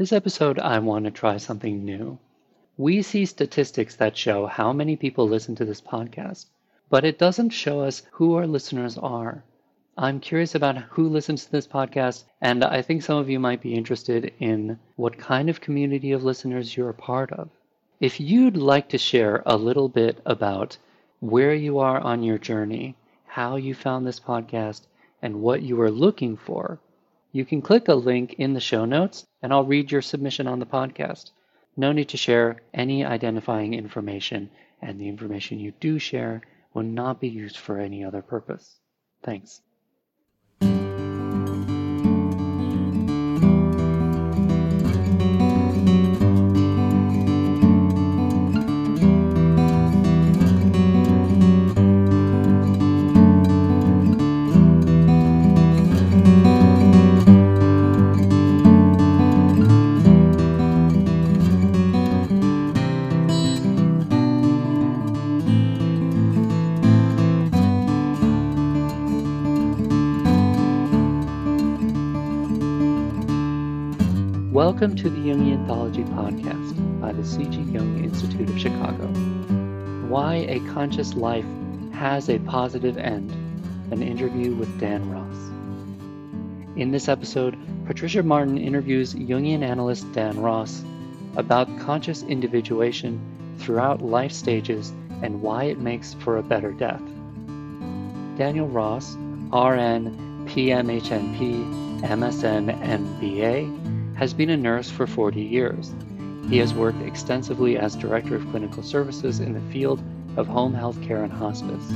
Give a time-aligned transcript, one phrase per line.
[0.00, 2.18] This episode, I want to try something new.
[2.78, 6.46] We see statistics that show how many people listen to this podcast,
[6.88, 9.44] but it doesn't show us who our listeners are.
[9.98, 13.60] I'm curious about who listens to this podcast, and I think some of you might
[13.60, 17.50] be interested in what kind of community of listeners you're a part of.
[18.00, 20.78] If you'd like to share a little bit about
[21.18, 22.96] where you are on your journey,
[23.26, 24.80] how you found this podcast,
[25.20, 26.80] and what you are looking for,
[27.32, 30.58] you can click a link in the show notes and I'll read your submission on
[30.58, 31.30] the podcast.
[31.76, 34.50] No need to share any identifying information,
[34.82, 36.42] and the information you do share
[36.74, 38.80] will not be used for any other purpose.
[39.22, 39.62] Thanks.
[74.90, 77.60] Welcome to the Anthology podcast by the C.G.
[77.70, 79.06] Jung Institute of Chicago.
[80.08, 81.44] Why a Conscious Life
[81.92, 83.30] Has a Positive End,
[83.92, 86.76] an interview with Dan Ross.
[86.76, 90.82] In this episode, Patricia Martin interviews Jungian analyst Dan Ross
[91.36, 93.20] about conscious individuation
[93.58, 94.90] throughout life stages
[95.22, 97.02] and why it makes for a better death.
[98.36, 99.14] Daniel Ross,
[99.52, 103.79] RN, PMHNP, MSN, MBA,
[104.20, 105.94] has been a nurse for 40 years.
[106.50, 110.02] He has worked extensively as Director of Clinical Services in the field
[110.36, 111.90] of home health care and hospice.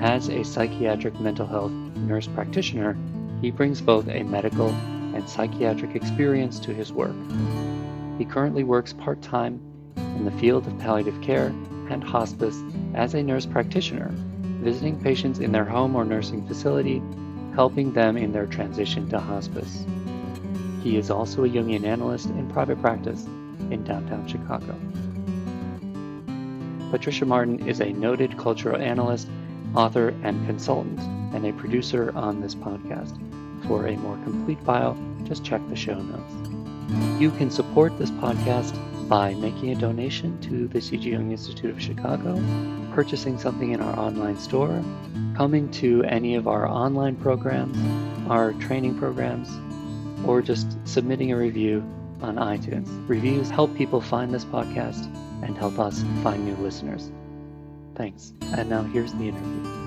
[0.00, 2.98] As a psychiatric mental health nurse practitioner,
[3.40, 4.70] he brings both a medical
[5.14, 7.14] and psychiatric experience to his work.
[8.18, 9.60] He currently works part time
[9.96, 11.54] in the field of palliative care
[11.90, 12.60] and hospice
[12.94, 14.10] as a nurse practitioner,
[14.64, 17.00] visiting patients in their home or nursing facility,
[17.54, 19.86] helping them in their transition to hospice.
[20.86, 23.24] He is also a Jungian analyst in private practice
[23.72, 24.72] in downtown Chicago.
[26.92, 29.26] Patricia Martin is a noted cultural analyst,
[29.74, 31.00] author, and consultant,
[31.34, 33.18] and a producer on this podcast.
[33.66, 37.20] For a more complete bio, just check the show notes.
[37.20, 38.72] You can support this podcast
[39.08, 41.10] by making a donation to the C.G.
[41.10, 42.40] Jung Institute of Chicago,
[42.94, 44.84] purchasing something in our online store,
[45.34, 47.76] coming to any of our online programs,
[48.30, 49.48] our training programs,
[50.24, 51.80] or just submitting a review
[52.22, 52.88] on iTunes.
[53.08, 55.04] Reviews help people find this podcast
[55.42, 57.10] and help us find new listeners.
[57.94, 58.32] Thanks.
[58.42, 59.86] And now here's the interview.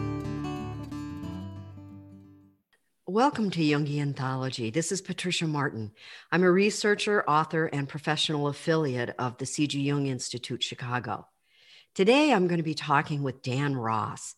[3.08, 4.70] Welcome to Jungian Anthology.
[4.70, 5.92] This is Patricia Martin.
[6.32, 9.82] I'm a researcher, author, and professional affiliate of the C.G.
[9.82, 11.28] Jung Institute Chicago.
[11.96, 14.36] Today, I'm going to be talking with Dan Ross.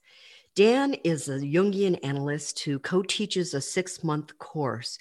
[0.56, 4.98] Dan is a Jungian analyst who co teaches a six month course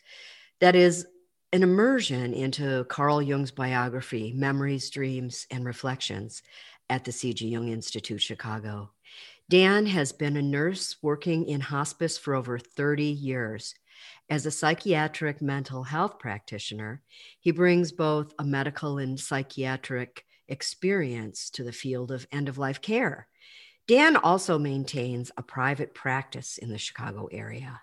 [0.60, 1.06] that is
[1.52, 6.42] an immersion into Carl Jung's biography, Memories, Dreams, and Reflections
[6.88, 7.48] at the C.G.
[7.48, 8.90] Jung Institute, Chicago.
[9.48, 13.74] Dan has been a nurse working in hospice for over 30 years.
[14.28, 17.02] As a psychiatric mental health practitioner,
[17.40, 22.80] he brings both a medical and psychiatric experience to the field of end of life
[22.80, 23.26] care.
[23.88, 27.80] Dan also maintains a private practice in the Chicago area.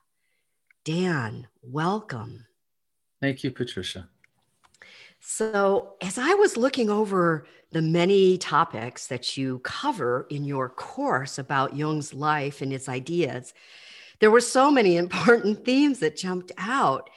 [0.85, 2.45] Dan, welcome.
[3.21, 4.07] Thank you, Patricia.
[5.19, 11.37] So, as I was looking over the many topics that you cover in your course
[11.37, 13.53] about Jung's life and his ideas,
[14.19, 17.09] there were so many important themes that jumped out.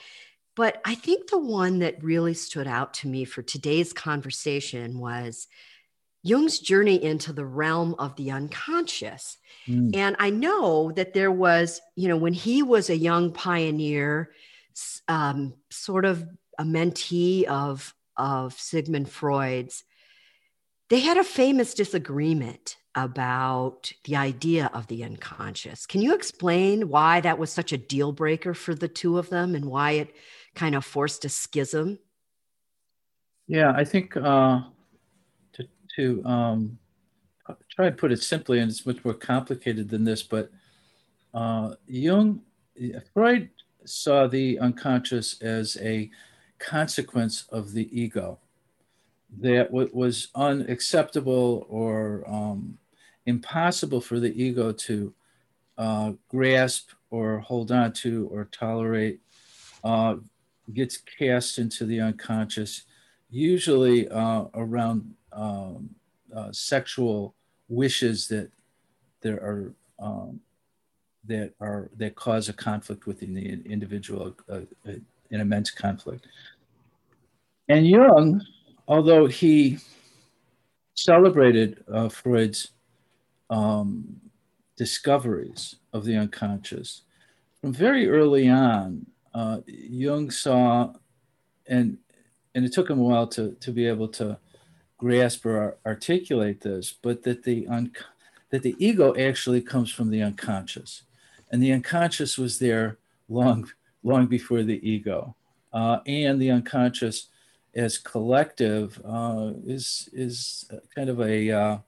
[0.56, 5.46] But I think the one that really stood out to me for today's conversation was
[6.22, 9.38] Jung's journey into the realm of the unconscious.
[9.66, 9.96] Mm.
[9.96, 14.32] And I know that there was, you know, when he was a young pioneer,
[15.08, 16.24] um, sort of
[16.58, 19.84] a mentee of, of Sigmund Freud's,
[20.88, 25.86] they had a famous disagreement about the idea of the unconscious.
[25.86, 29.54] Can you explain why that was such a deal breaker for the two of them
[29.54, 30.14] and why it
[30.54, 31.98] kind of forced a schism?
[33.46, 34.62] Yeah, I think uh,
[35.52, 36.78] to, to um,
[37.70, 40.50] try to put it simply, and it's much more complicated than this, but
[41.32, 42.42] uh, Jung,
[43.14, 43.50] Freud
[43.84, 46.10] saw the unconscious as a
[46.58, 48.38] consequence of the ego
[49.38, 52.78] that what was unacceptable or um,
[53.26, 55.14] impossible for the ego to
[55.78, 59.20] uh, grasp or hold on to or tolerate
[59.84, 60.16] uh,
[60.72, 62.82] gets cast into the unconscious,
[63.30, 65.90] usually uh, around um,
[66.34, 67.34] uh, sexual
[67.68, 68.50] wishes that
[69.20, 70.40] there are um,
[71.26, 74.92] that are that cause a conflict within the individual, uh, uh,
[75.30, 76.26] an immense conflict.
[77.68, 78.42] And Jung,
[78.88, 79.78] although he
[80.94, 82.72] celebrated uh, Freud's
[83.48, 84.20] um,
[84.76, 87.02] discoveries of the unconscious,
[87.60, 90.92] from very early on, uh, Jung saw,
[91.66, 91.98] and
[92.54, 94.38] and it took him a while to to be able to
[94.98, 97.92] grasp or articulate this, but that the un-
[98.50, 101.02] that the ego actually comes from the unconscious,
[101.50, 102.98] and the unconscious was there
[103.28, 103.68] long
[104.02, 105.34] long before the ego,
[105.72, 107.28] uh, and the unconscious
[107.74, 111.78] as collective uh, is is kind of a uh,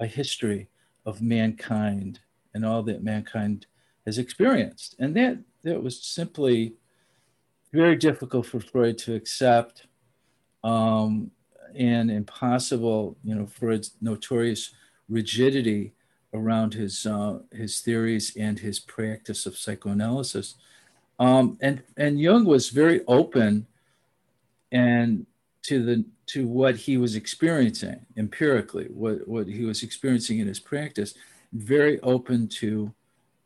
[0.00, 0.68] a history
[1.06, 2.20] of mankind
[2.54, 3.66] and all that mankind
[4.06, 6.74] has experienced, and that that was simply
[7.72, 9.86] very difficult for Freud to accept,
[10.64, 11.30] um,
[11.74, 13.16] and impossible.
[13.24, 14.74] You know, Freud's notorious
[15.08, 15.92] rigidity
[16.34, 20.56] around his uh, his theories and his practice of psychoanalysis.
[21.18, 23.66] Um, and and Jung was very open
[24.70, 25.26] and
[25.62, 30.60] to the to what he was experiencing empirically, what what he was experiencing in his
[30.60, 31.14] practice,
[31.52, 32.92] very open to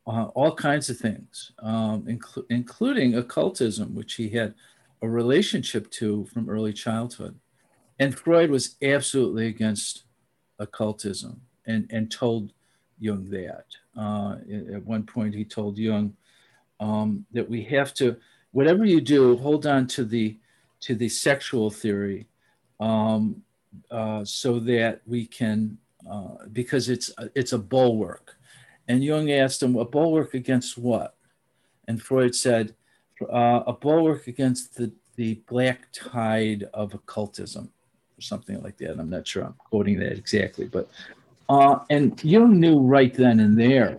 [0.06, 4.54] uh, all kinds of things, um, inclu- including occultism, which he had
[5.02, 7.38] a relationship to from early childhood.
[7.98, 10.04] And Freud was absolutely against
[10.58, 12.52] occultism and, and told
[12.98, 13.66] Jung that.
[13.96, 14.36] Uh,
[14.74, 16.14] at one point, he told Jung
[16.80, 18.16] um, that we have to,
[18.52, 20.36] whatever you do, hold on to the
[20.80, 22.26] to the sexual theory,
[22.80, 23.42] um,
[23.90, 25.78] uh, so that we can,
[26.10, 28.36] uh, because it's it's a bulwark.
[28.88, 31.16] And Jung asked him, a bulwark against what?
[31.88, 32.74] And Freud said,
[33.22, 37.70] uh, a bulwark against the the black tide of occultism,
[38.18, 38.98] or something like that.
[38.98, 40.88] I'm not sure I'm quoting that exactly, but
[41.48, 43.98] uh, and Jung knew right then and there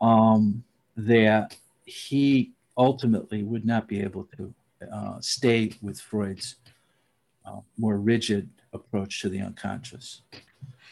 [0.00, 0.64] um,
[0.96, 4.54] that he ultimately would not be able to
[4.92, 6.56] uh, stay with Freud's
[7.44, 10.22] uh, more rigid approach to the unconscious.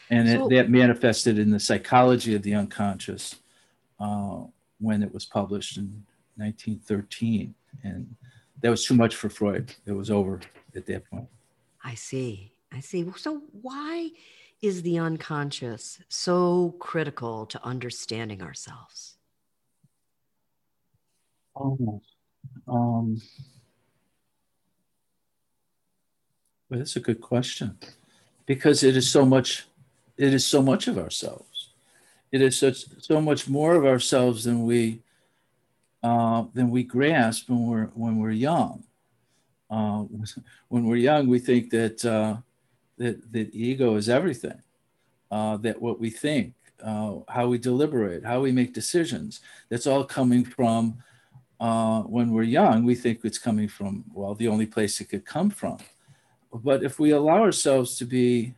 [0.09, 3.35] And so, it, that manifested in the psychology of the unconscious
[3.99, 4.41] uh,
[4.79, 6.03] when it was published in
[6.35, 7.53] 1913.
[7.83, 8.15] And
[8.61, 9.73] that was too much for Freud.
[9.85, 10.39] It was over
[10.75, 11.27] at that point.
[11.83, 12.51] I see.
[12.71, 13.05] I see.
[13.17, 14.11] So, why
[14.61, 19.17] is the unconscious so critical to understanding ourselves?
[21.55, 22.01] Oh,
[22.67, 23.21] um,
[26.69, 27.77] well, that's a good question
[28.45, 29.65] because it is so much.
[30.17, 31.69] It is so much of ourselves.
[32.31, 35.01] It is such so much more of ourselves than we
[36.03, 38.83] uh, than we grasp when we're when we're young.
[39.69, 40.03] Uh,
[40.69, 42.37] when we're young, we think that uh,
[42.99, 44.61] that that ego is everything.
[45.31, 46.53] Uh, that what we think,
[46.83, 50.97] uh, how we deliberate, how we make decisions, that's all coming from
[51.59, 52.83] uh, when we're young.
[52.83, 55.77] We think it's coming from well, the only place it could come from.
[56.53, 58.55] But if we allow ourselves to be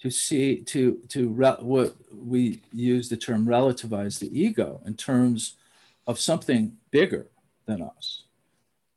[0.00, 5.56] to see to to re- what we use the term relativize the ego in terms
[6.06, 7.26] of something bigger
[7.66, 8.22] than us,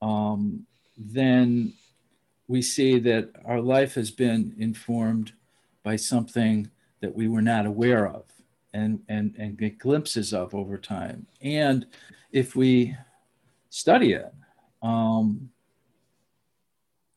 [0.02, 0.66] um,
[0.98, 1.74] then
[2.51, 5.31] we see that our life has been informed
[5.84, 8.25] by something that we were not aware of
[8.74, 11.25] and, and, and get glimpses of over time.
[11.41, 11.86] And
[12.34, 12.98] if we
[13.70, 14.34] study it,
[14.84, 15.50] um,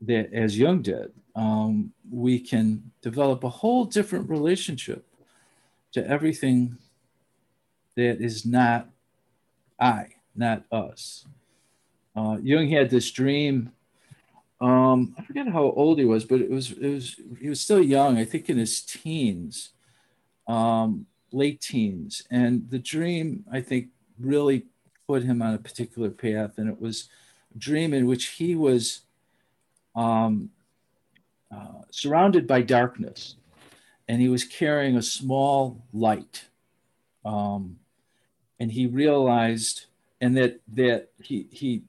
[0.03, 5.05] that as Jung did, um, we can develop a whole different relationship
[5.95, 6.79] to everything
[7.97, 8.89] that is not
[9.81, 11.27] I, not us.
[12.15, 13.73] Uh, Jung had this dream
[14.61, 17.83] um, I forget how old he was, but it was it was he was still
[17.83, 18.17] young.
[18.17, 19.71] I think in his teens,
[20.47, 24.67] um, late teens, and the dream I think really
[25.07, 27.09] put him on a particular path, and it was
[27.55, 29.01] a dream in which he was
[29.97, 30.51] um,
[31.51, 33.37] uh, surrounded by darkness,
[34.09, 36.45] and he was carrying a small light,
[37.25, 37.77] um,
[38.61, 39.87] and he realized,
[40.21, 41.83] and that that he he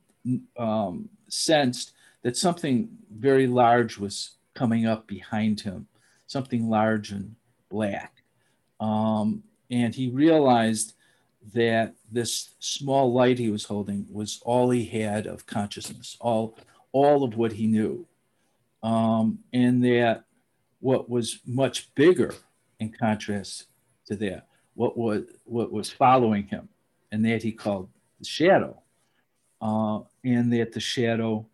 [0.57, 1.91] um, sensed
[2.25, 5.85] that something very large was coming up behind him,
[6.25, 7.35] something large and
[7.69, 8.23] black.
[8.79, 10.95] Um, and he realized
[11.53, 16.57] that this small light he was holding was all he had of consciousness, all,
[16.93, 18.07] all of what he knew.
[18.81, 20.23] Um, and that
[20.79, 22.33] what was much bigger
[22.79, 23.65] in contrast
[24.07, 26.69] to that, what was, what was following him,
[27.11, 28.81] and that he called the shadow,
[29.61, 31.45] uh, and that the shadow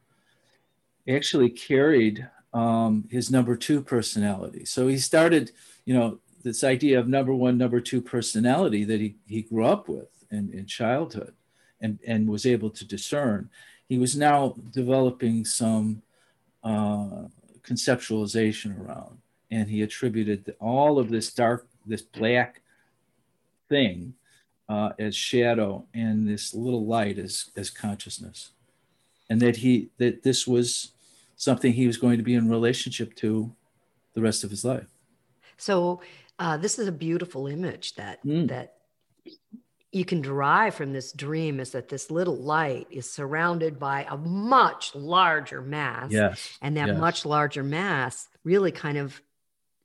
[1.07, 4.65] actually carried um, his number two personality.
[4.65, 5.51] So he started,
[5.85, 9.87] you know, this idea of number one, number two personality that he, he grew up
[9.87, 11.33] with in, in childhood
[11.79, 13.49] and, and was able to discern.
[13.87, 16.01] He was now developing some
[16.63, 17.27] uh,
[17.63, 19.17] conceptualization around,
[19.49, 22.61] and he attributed all of this dark, this black
[23.69, 24.13] thing
[24.69, 28.51] uh, as shadow and this little light as, as consciousness.
[29.31, 30.91] And that he that this was
[31.37, 33.55] something he was going to be in relationship to
[34.13, 34.87] the rest of his life.
[35.55, 36.01] So
[36.37, 38.49] uh, this is a beautiful image that mm.
[38.49, 38.73] that
[39.93, 44.17] you can derive from this dream is that this little light is surrounded by a
[44.17, 46.11] much larger mass.
[46.11, 46.57] Yes.
[46.61, 46.97] And that yes.
[46.99, 49.21] much larger mass really kind of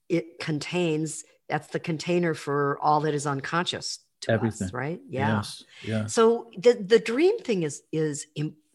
[0.08, 4.66] it contains that's the container for all that is unconscious to Everything.
[4.66, 5.00] us, right?
[5.08, 5.36] Yeah.
[5.36, 5.64] Yes.
[5.84, 6.06] Yeah.
[6.06, 8.65] So the the dream thing is is important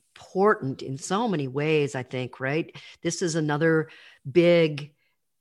[0.81, 2.75] in so many ways, I think, right?
[3.01, 3.89] This is another
[4.29, 4.93] big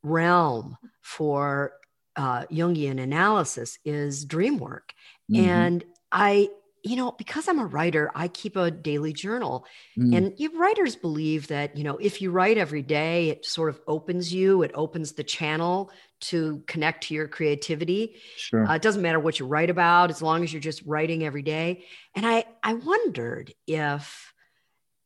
[0.02, 1.72] realm for
[2.16, 4.92] uh, Jungian analysis is dream work.
[5.30, 5.48] Mm-hmm.
[5.48, 6.50] And I,
[6.82, 9.66] you know, because I'm a writer, I keep a daily journal.
[9.98, 10.16] Mm.
[10.16, 13.80] And you writers believe that, you know, if you write every day, it sort of
[13.86, 18.16] opens you, it opens the channel to connect to your creativity.
[18.36, 18.66] Sure.
[18.66, 21.42] Uh, it doesn't matter what you write about as long as you're just writing every
[21.42, 21.84] day.
[22.14, 24.29] And I, I wondered if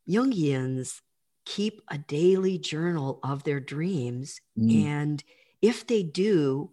[0.08, 1.00] Jungians
[1.44, 4.40] keep a daily journal of their dreams.
[4.58, 4.84] Mm.
[4.84, 5.24] And
[5.62, 6.70] if they do,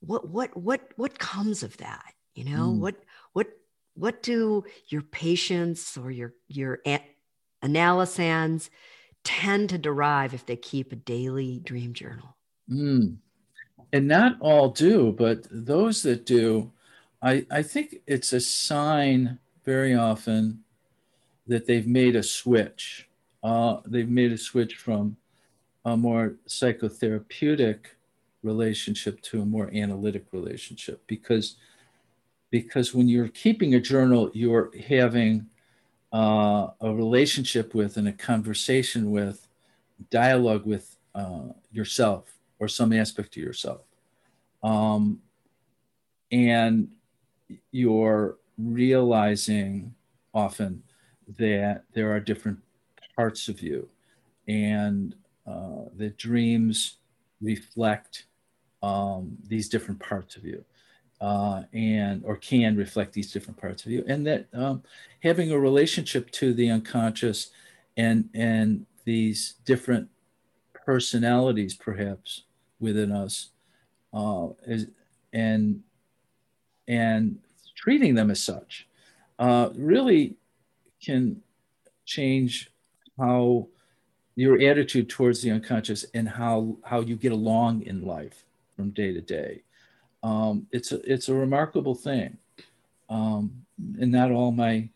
[0.00, 2.14] what what what what comes of that?
[2.34, 2.78] You know, mm.
[2.78, 2.96] what
[3.32, 3.48] what
[3.94, 6.80] what do your patients or your your
[7.62, 8.70] analysands
[9.24, 12.36] tend to derive if they keep a daily dream journal?
[12.70, 13.16] Mm.
[13.92, 16.70] And not all do, but those that do,
[17.20, 20.62] I, I think it's a sign very often
[21.50, 23.08] that they've made a switch.
[23.42, 25.16] Uh, they've made a switch from
[25.84, 27.78] a more psychotherapeutic
[28.44, 31.56] relationship to a more analytic relationship because
[32.50, 35.46] because when you're keeping a journal, you're having
[36.12, 39.46] uh, a relationship with and a conversation with,
[40.10, 43.82] dialogue with uh, yourself or some aspect of yourself.
[44.64, 45.20] Um,
[46.32, 46.88] and
[47.70, 49.94] you're realizing
[50.34, 50.82] often
[51.38, 52.58] that there are different
[53.16, 53.88] parts of you.
[54.48, 55.14] And
[55.46, 56.96] uh, that dreams
[57.40, 58.24] reflect
[58.82, 60.64] um, these different parts of you
[61.20, 64.04] uh, and or can reflect these different parts of you.
[64.08, 64.82] And that um,
[65.22, 67.50] having a relationship to the unconscious
[67.96, 70.08] and and these different
[70.72, 72.44] personalities perhaps
[72.78, 73.50] within us
[74.14, 74.86] uh, is,
[75.32, 75.82] and
[76.88, 77.38] and
[77.76, 78.88] treating them as such
[79.38, 80.36] uh, really
[81.02, 81.40] can
[82.04, 82.70] change
[83.18, 83.68] how
[84.36, 88.44] your attitude towards the unconscious and how how you get along in life
[88.76, 89.62] from day to day
[90.22, 92.36] um, it's a, it's a remarkable thing.
[93.08, 93.64] Um,
[93.98, 94.88] and not all my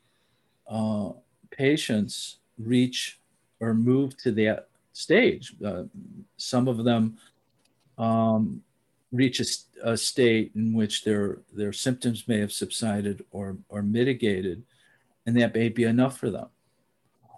[0.69, 1.11] uh,
[1.51, 3.19] patients reach
[3.61, 5.55] or move to that stage.
[5.65, 5.85] Uh,
[6.37, 7.17] some of them
[7.99, 8.63] um,
[9.11, 14.63] reach a, a, state in which their their symptoms may have subsided or or mitigated,
[15.27, 16.49] and that may be enough for them.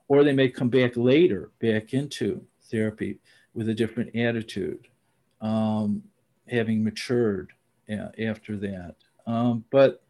[0.09, 3.19] Or they may come back later, back into therapy
[3.55, 4.89] with a different attitude,
[5.41, 6.03] um,
[6.49, 7.53] having matured
[7.89, 8.95] after that.
[9.27, 10.03] Um, but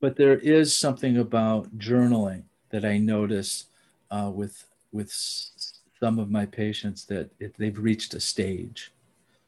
[0.00, 3.66] but there is something about journaling that I notice
[4.10, 5.12] uh, with with
[6.00, 8.92] some of my patients that it, they've reached a stage,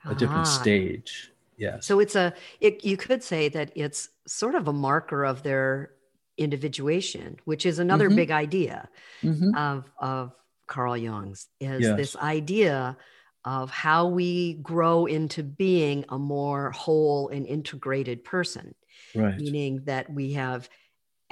[0.05, 0.61] a different ah.
[0.61, 1.33] stage.
[1.57, 1.87] Yes.
[1.87, 5.93] So it's a it, you could say that it's sort of a marker of their
[6.41, 8.17] individuation, which is another mm-hmm.
[8.17, 8.89] big idea
[9.23, 9.55] mm-hmm.
[9.55, 10.35] of of
[10.67, 11.97] Carl Jung's is yes.
[11.97, 12.97] this idea
[13.45, 18.75] of how we grow into being a more whole and integrated person.
[19.15, 19.37] Right.
[19.37, 20.69] Meaning that we have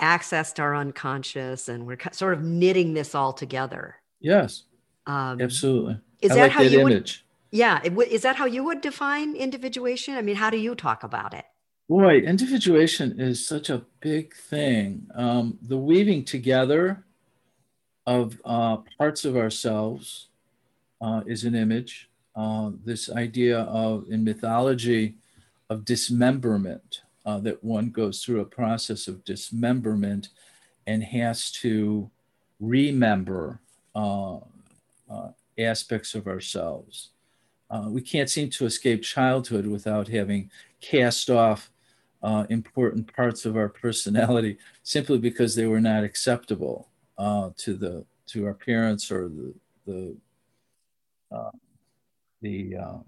[0.01, 3.97] accessed our unconscious and we're sort of knitting this all together.
[4.21, 4.65] Yes.
[5.07, 5.99] Um, Absolutely.
[6.21, 7.25] Is I that like how that you image.
[7.53, 7.83] Would, yeah.
[7.83, 10.15] Is that how you would define individuation?
[10.15, 11.45] I mean, how do you talk about it?
[11.89, 15.07] Boy, individuation is such a big thing.
[15.15, 17.03] Um, the weaving together
[18.07, 20.27] of uh, parts of ourselves
[21.01, 22.11] uh, is an image.
[22.37, 25.15] Uh, this idea of, in mythology,
[25.71, 30.29] of dismemberment, uh, that one goes through a process of dismemberment
[30.87, 32.11] and has to
[32.61, 33.61] remember
[33.95, 34.37] uh,
[35.11, 37.11] uh, aspects of ourselves.
[37.87, 41.71] We can't seem to escape childhood without having cast off
[42.23, 48.05] uh, important parts of our personality simply because they were not acceptable uh, to the
[48.27, 49.55] to our parents or the
[49.87, 50.17] the
[51.31, 51.51] uh,
[52.43, 52.99] the, uh,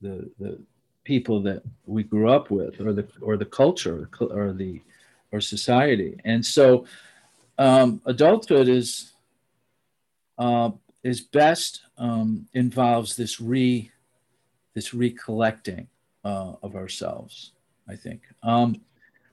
[0.00, 0.58] the the
[1.04, 4.80] people that we grew up with or the or the culture or the
[5.32, 6.18] or society.
[6.24, 6.84] And so
[7.58, 9.12] um, adulthood is
[10.38, 10.70] uh,
[11.02, 13.90] is best um, involves this re
[14.74, 15.88] this recollecting
[16.24, 17.52] uh, of ourselves
[17.88, 18.22] I think.
[18.42, 18.80] Um,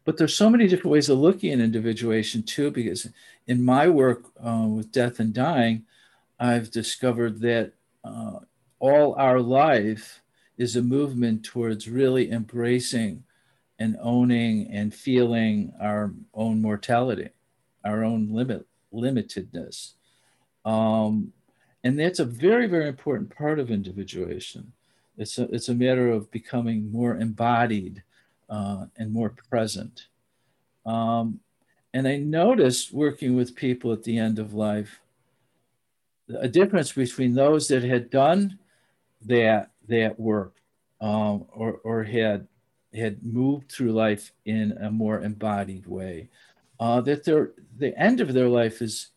[0.06, 3.10] but there's so many different ways of looking at individuation too, because
[3.48, 5.86] in my work uh, with death and dying,
[6.40, 7.74] I've discovered that
[8.04, 8.40] uh,
[8.80, 10.22] all our life
[10.58, 13.24] is a movement towards really embracing
[13.80, 17.30] and owning and feeling our own mortality,
[17.84, 19.94] our own limit limitedness.
[20.66, 21.34] Um,
[21.84, 24.74] and that's a very, very important part of individuation.
[25.18, 28.04] It's a, it's a matter of becoming more embodied
[28.50, 30.08] uh, and more present.
[30.86, 31.40] Um,
[31.94, 35.00] and I noticed working with people at the end of life
[36.30, 38.60] a difference between those that had done
[39.26, 40.56] that that work
[41.00, 42.48] um, or, or had
[42.94, 46.30] had moved through life in a more embodied way.
[46.80, 49.10] Uh, that their the end of their life is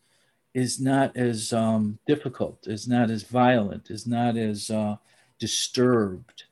[0.53, 4.97] is not as um, difficult, is not as violent, is not as uh,
[5.39, 6.43] disturbed.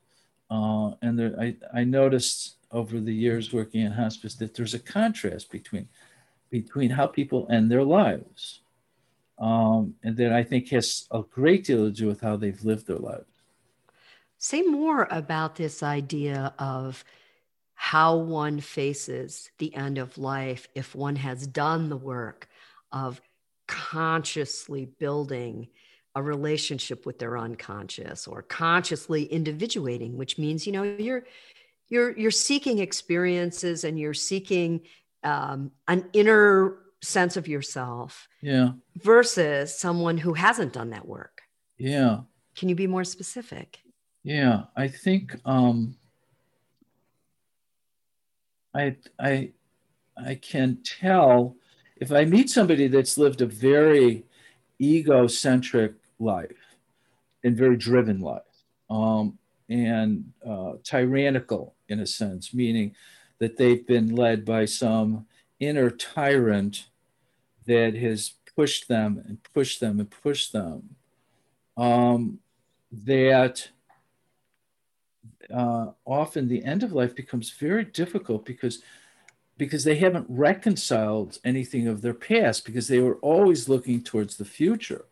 [0.50, 4.78] Uh, and there, I, I noticed over the years working in hospice that there's a
[4.78, 5.88] contrast between
[6.50, 8.60] between how people end their lives
[9.38, 12.86] um, and that i think has a great deal to do with how they've lived
[12.86, 13.24] their lives.
[14.42, 17.04] Say more about this idea of
[17.74, 22.48] how one faces the end of life if one has done the work
[22.90, 23.20] of
[23.66, 25.68] consciously building
[26.14, 31.24] a relationship with their unconscious or consciously individuating which means you know you're
[31.90, 34.80] you're you're seeking experiences and you're seeking
[35.22, 38.70] um, an inner sense of yourself yeah.
[38.96, 41.42] versus someone who hasn't done that work.
[41.76, 42.20] Yeah.
[42.56, 43.80] Can you be more specific?
[44.22, 45.96] Yeah i think um
[48.74, 49.50] i i
[50.16, 51.56] i can tell
[51.96, 54.24] if i meet somebody that's lived a very
[54.80, 56.76] egocentric life
[57.44, 58.42] and very driven life
[58.90, 59.38] um
[59.70, 62.94] and uh, tyrannical in a sense, meaning
[63.38, 65.26] that they've been led by some
[65.58, 66.86] inner tyrant
[67.66, 70.96] that has pushed them and pushed them and pushed them.
[71.76, 72.40] Um,
[72.92, 73.68] that
[75.54, 78.82] uh, often the end of life becomes very difficult because
[79.56, 84.44] because they haven't reconciled anything of their past because they were always looking towards the
[84.44, 85.04] future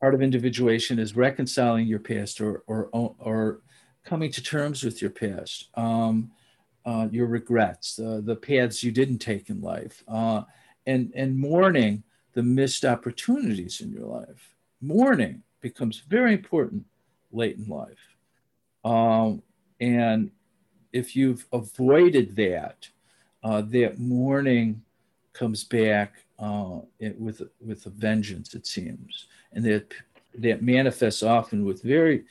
[0.00, 2.88] part of individuation is reconciling your past or or
[3.18, 3.60] or
[4.04, 6.30] coming to terms with your past, um,
[6.84, 10.42] uh, your regrets, uh, the paths you didn't take in life, uh,
[10.86, 14.54] and and mourning the missed opportunities in your life.
[14.80, 16.84] Mourning becomes very important
[17.32, 18.16] late in life,
[18.84, 19.42] um,
[19.80, 20.30] and
[20.92, 22.88] if you've avoided that,
[23.42, 24.82] uh, that mourning
[25.32, 29.92] comes back uh, it, with with a vengeance, it seems, and that
[30.34, 32.24] that manifests often with very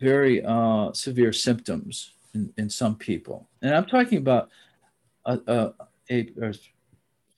[0.00, 3.48] very uh, severe symptoms in, in some people.
[3.62, 4.50] And I'm talking about
[5.24, 5.74] a, a,
[6.10, 6.54] a, a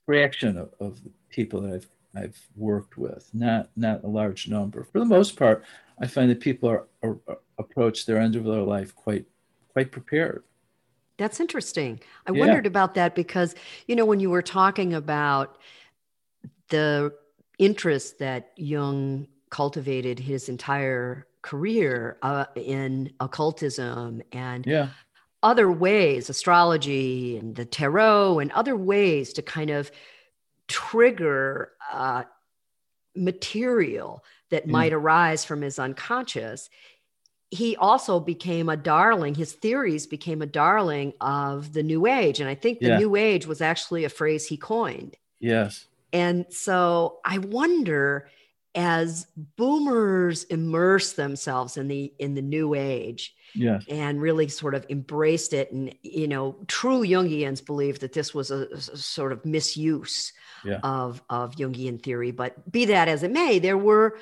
[0.05, 4.85] fraction of, of, people that I've, I've worked with, not, not a large number.
[4.85, 5.64] For the most part,
[6.01, 9.27] I find that people are, are, are approach their end of their life quite,
[9.73, 10.45] quite prepared.
[11.19, 12.01] That's interesting.
[12.27, 12.40] I yeah.
[12.40, 13.55] wondered about that because,
[13.87, 15.59] you know, when you were talking about
[16.69, 17.12] the
[17.59, 24.89] interest that Jung cultivated his entire career uh, in occultism and yeah.
[25.43, 29.91] other ways, astrology and the tarot, and other ways to kind of
[30.67, 32.25] trigger uh,
[33.15, 34.71] material that mm.
[34.71, 36.69] might arise from his unconscious.
[37.51, 42.41] He also became a darling, his theories became a darling of the New Age.
[42.41, 42.99] And I think the yeah.
[42.99, 45.17] New Age was actually a phrase he coined.
[45.39, 45.87] Yes.
[46.13, 48.29] And so I wonder
[48.77, 53.83] as boomers immerse themselves in the in the new age yes.
[53.89, 58.51] and really sort of embraced it and you know true jungians believe that this was
[58.51, 60.79] a, a sort of misuse yeah.
[60.83, 64.19] of of jungian theory but be that as it may there were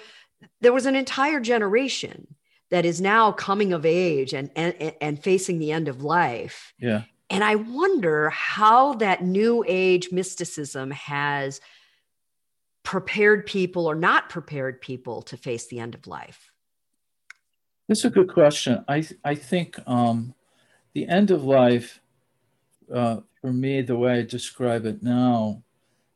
[0.61, 2.35] there was an entire generation
[2.71, 7.03] that is now coming of age and and, and facing the end of life yeah
[7.29, 11.61] and i wonder how that new age mysticism has
[12.85, 16.53] prepared people or not prepared people to face the end of life?
[17.89, 18.85] That's a good question.
[18.89, 20.35] I I think um,
[20.95, 22.01] the end of life
[22.93, 25.63] uh, for me, the way I describe it now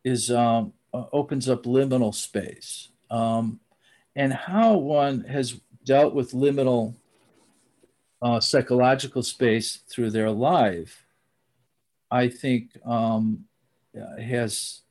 [0.05, 2.89] is um, uh, opens up liminal space.
[3.11, 3.61] Um,
[4.17, 6.95] and how one has dealt with liminal
[8.23, 11.05] uh, psychological space through their life,
[12.11, 13.45] I think um,
[14.19, 14.83] has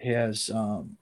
[0.00, 0.96] has um,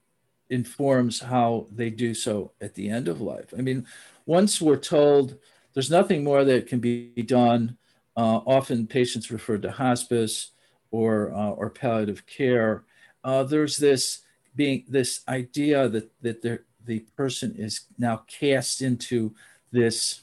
[0.49, 3.53] informs how they do so at the end of life.
[3.57, 3.85] I mean,
[4.25, 5.37] once we're told
[5.73, 7.77] there's nothing more that can be done,
[8.15, 10.51] uh, often patients referred to hospice
[10.91, 12.83] or uh, or palliative care.
[13.23, 14.21] Uh, there's this
[14.55, 16.41] being this idea that that
[16.85, 19.33] the person is now cast into
[19.71, 20.21] this,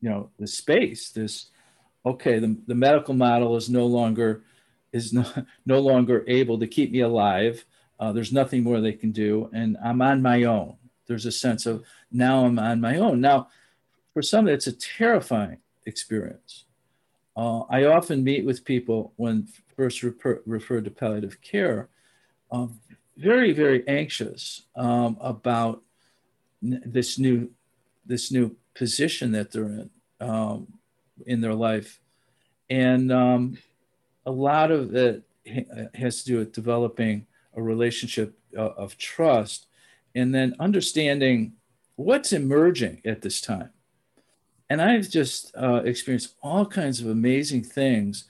[0.00, 1.10] you know, the space.
[1.10, 1.50] This
[2.04, 4.44] okay, the, the medical model is no longer
[4.92, 5.26] is no,
[5.66, 7.64] no longer able to keep me alive.
[7.98, 10.76] Uh, there's nothing more they can do, and I'm on my own.
[11.06, 13.20] There's a sense of now I'm on my own.
[13.20, 13.48] Now,
[14.12, 16.64] for some, it's a terrifying experience.
[17.36, 21.88] Uh, I often meet with people when first refer, referred to palliative care,
[22.50, 22.80] um,
[23.16, 25.82] very, very anxious um, about
[26.62, 27.50] n- this new
[28.06, 30.66] this new position that they're in um,
[31.26, 32.00] in their life,
[32.70, 33.58] and um,
[34.24, 35.22] a lot of it
[35.94, 39.66] has to do with developing a relationship uh, of trust
[40.14, 41.54] and then understanding
[41.96, 43.70] what's emerging at this time.
[44.68, 48.24] And I've just uh, experienced all kinds of amazing things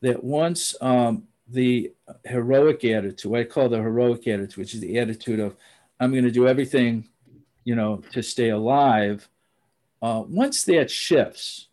[0.00, 1.92] that once um, the
[2.24, 5.56] heroic attitude, what I call the heroic attitude, which is the attitude of
[6.00, 7.08] I'm going to do everything,
[7.64, 9.28] you know, to stay alive.
[10.02, 11.68] Uh, once that shifts,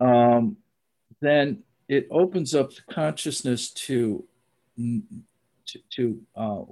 [0.00, 0.56] um,
[1.20, 4.24] then it opens up the consciousness to
[5.72, 6.62] to, to uh,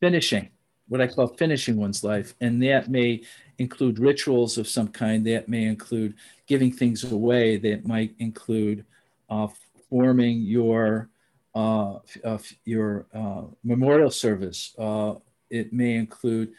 [0.00, 0.50] finishing
[0.88, 3.22] what I call finishing one's life, and that may
[3.58, 5.26] include rituals of some kind.
[5.26, 6.14] That may include
[6.46, 7.56] giving things away.
[7.56, 8.84] That might include
[9.28, 9.48] uh,
[9.90, 11.08] forming your
[11.54, 14.74] uh, uh, your uh, memorial service.
[14.78, 15.14] Uh,
[15.50, 16.52] it may include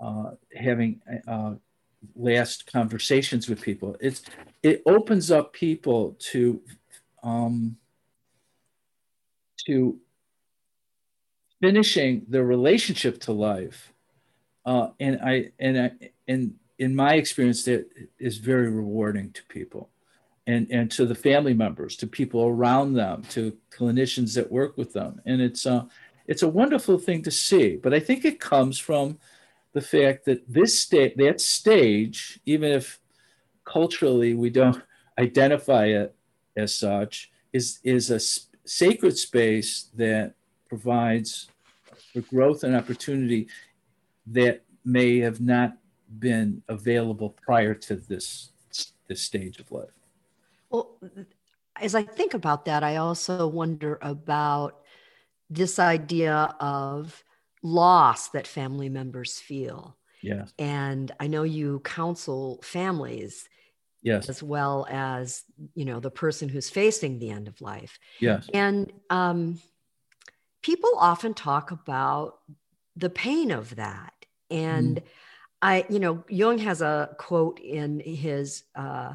[0.00, 1.00] uh, having
[2.14, 3.96] last conversations with people.
[4.00, 4.22] It's
[4.62, 6.60] it opens up people to
[7.22, 7.76] um,
[9.66, 9.98] to
[11.64, 13.90] finishing the relationship to life.
[14.66, 15.90] Uh, and I and I
[16.28, 19.88] and in my experience, that is very rewarding to people,
[20.46, 24.92] and and to the family members, to people around them, to clinicians that work with
[24.92, 25.84] them, and it's uh,
[26.26, 27.76] it's a wonderful thing to see.
[27.76, 29.18] But I think it comes from
[29.72, 33.00] the fact that this state, that stage, even if
[33.64, 34.82] culturally we don't
[35.18, 36.14] identify it
[36.56, 38.20] as such, is is a
[38.66, 40.34] sacred space that
[40.68, 41.48] provides
[42.14, 43.48] for growth and opportunity
[44.28, 45.76] that may have not
[46.18, 48.52] been available prior to this
[49.06, 49.90] this stage of life.
[50.70, 50.98] Well,
[51.76, 54.80] as I think about that, I also wonder about
[55.50, 57.22] this idea of
[57.62, 59.98] loss that family members feel.
[60.22, 60.46] Yeah.
[60.58, 63.48] And I know you counsel families
[64.04, 68.46] yes as well as you know the person who's facing the end of life yes
[68.52, 69.58] and um,
[70.64, 72.38] people often talk about
[72.96, 74.14] the pain of that
[74.50, 75.02] and mm.
[75.60, 79.12] i you know jung has a quote in his uh,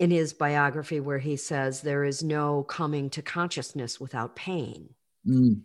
[0.00, 4.88] in his biography where he says there is no coming to consciousness without pain
[5.24, 5.60] mm.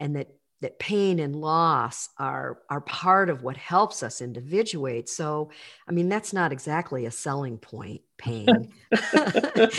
[0.00, 0.28] and that
[0.60, 5.08] that pain and loss are are part of what helps us individuate.
[5.08, 5.50] So
[5.88, 8.72] i mean that's not exactly a selling point pain.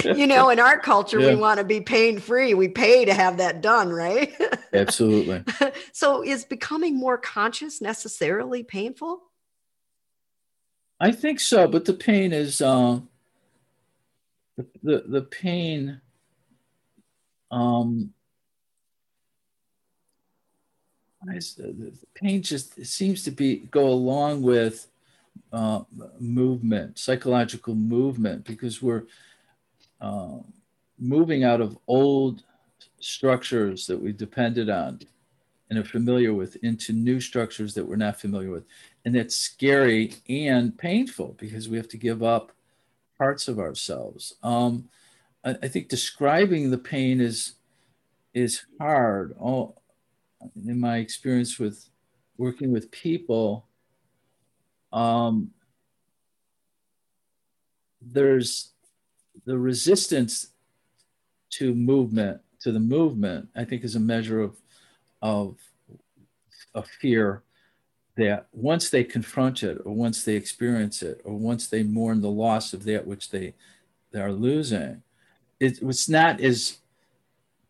[0.03, 1.29] You know in our culture yeah.
[1.29, 4.33] we want to be pain free we pay to have that done right?
[4.73, 5.43] Absolutely.
[5.91, 9.21] So is becoming more conscious necessarily painful?
[10.99, 12.99] I think so but the pain is uh,
[14.57, 16.01] the, the the pain
[17.51, 18.13] um
[21.07, 21.08] the
[22.15, 24.87] pain just seems to be go along with
[25.51, 25.81] uh,
[26.19, 29.03] movement, psychological movement, because we're
[30.01, 30.37] uh,
[30.97, 32.43] moving out of old
[32.99, 34.99] structures that we depended on
[35.69, 38.63] and are familiar with into new structures that we're not familiar with.
[39.05, 42.51] And that's scary and painful because we have to give up
[43.17, 44.35] parts of ourselves.
[44.43, 44.89] Um,
[45.43, 47.53] I, I, think describing the pain is
[48.33, 49.35] is hard.
[50.55, 51.89] In my experience with
[52.37, 53.67] working with people,
[54.91, 55.51] um,
[58.01, 58.71] there's
[59.45, 60.47] the resistance
[61.51, 64.57] to movement, to the movement, I think is a measure of,
[65.21, 65.57] of,
[66.75, 67.41] a fear
[68.15, 72.29] that once they confront it or once they experience it or once they mourn the
[72.29, 73.53] loss of that which they,
[74.11, 75.01] they are losing,
[75.59, 76.77] it was not as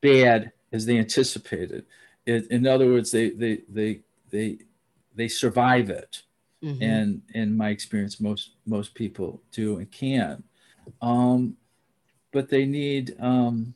[0.02, 1.86] bad as they anticipated.
[2.30, 4.60] It, in other words, they they they they
[5.16, 6.22] they survive it,
[6.64, 6.82] mm-hmm.
[6.82, 10.44] and in my experience, most most people do and can.
[11.02, 11.58] Um,
[12.32, 13.74] but they need, um,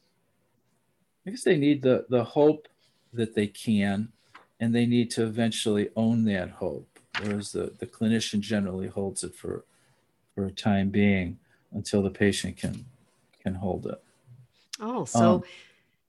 [1.25, 2.67] I guess, they need the the hope
[3.11, 4.09] that they can,
[4.59, 6.99] and they need to eventually own that hope.
[7.21, 9.65] Whereas the the clinician generally holds it for
[10.35, 11.39] for a time being
[11.71, 12.85] until the patient can
[13.41, 14.01] can hold it.
[14.79, 15.43] Oh, so um,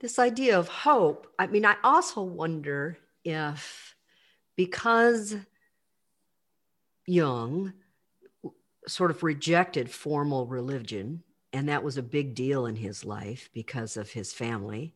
[0.01, 1.27] this idea of hope.
[1.39, 3.95] I mean, I also wonder if
[4.57, 5.37] because
[7.07, 7.73] Jung
[8.87, 13.97] sort of rejected formal religion, and that was a big deal in his life because
[13.97, 14.95] of his family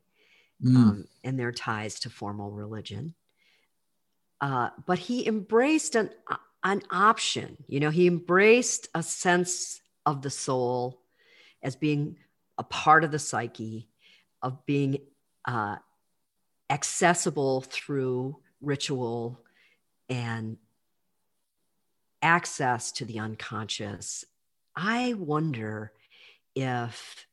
[0.63, 0.77] mm.
[0.77, 3.15] um, and their ties to formal religion.
[4.41, 6.11] Uh, but he embraced an
[6.65, 7.57] an option.
[7.67, 11.01] You know, he embraced a sense of the soul
[11.63, 12.17] as being
[12.57, 13.89] a part of the psyche,
[14.43, 14.99] of being
[15.45, 15.77] uh,
[16.71, 19.41] accessible through ritual
[20.09, 20.57] and
[22.23, 24.25] access to the unconscious.
[24.75, 25.93] I wonder
[26.55, 27.27] if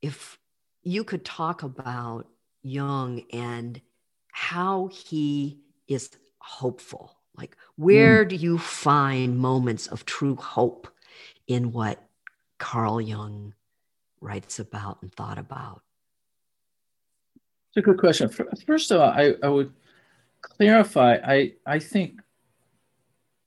[0.00, 0.38] if
[0.82, 2.26] you could talk about
[2.62, 3.80] Jung and
[4.32, 8.28] how he is hopeful like, where mm.
[8.28, 10.88] do you find moments of true hope
[11.46, 12.02] in what
[12.58, 13.54] Carl Jung
[14.22, 15.82] writes about and thought about?
[17.68, 18.28] It's a good question.
[18.66, 19.72] First of all, I, I would
[20.42, 22.20] clarify I, I think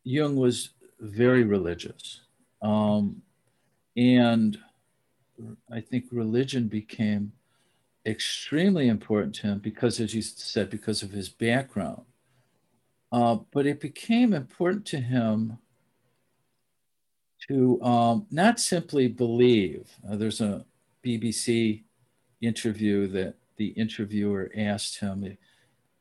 [0.03, 2.21] Jung was very religious.
[2.61, 3.21] Um,
[3.95, 4.57] and
[5.71, 7.33] I think religion became
[8.05, 12.03] extremely important to him because, as you said, because of his background.
[13.11, 15.57] Uh, but it became important to him
[17.47, 19.89] to um, not simply believe.
[20.09, 20.65] Uh, there's a
[21.03, 21.83] BBC
[22.41, 25.37] interview that the interviewer asked him if,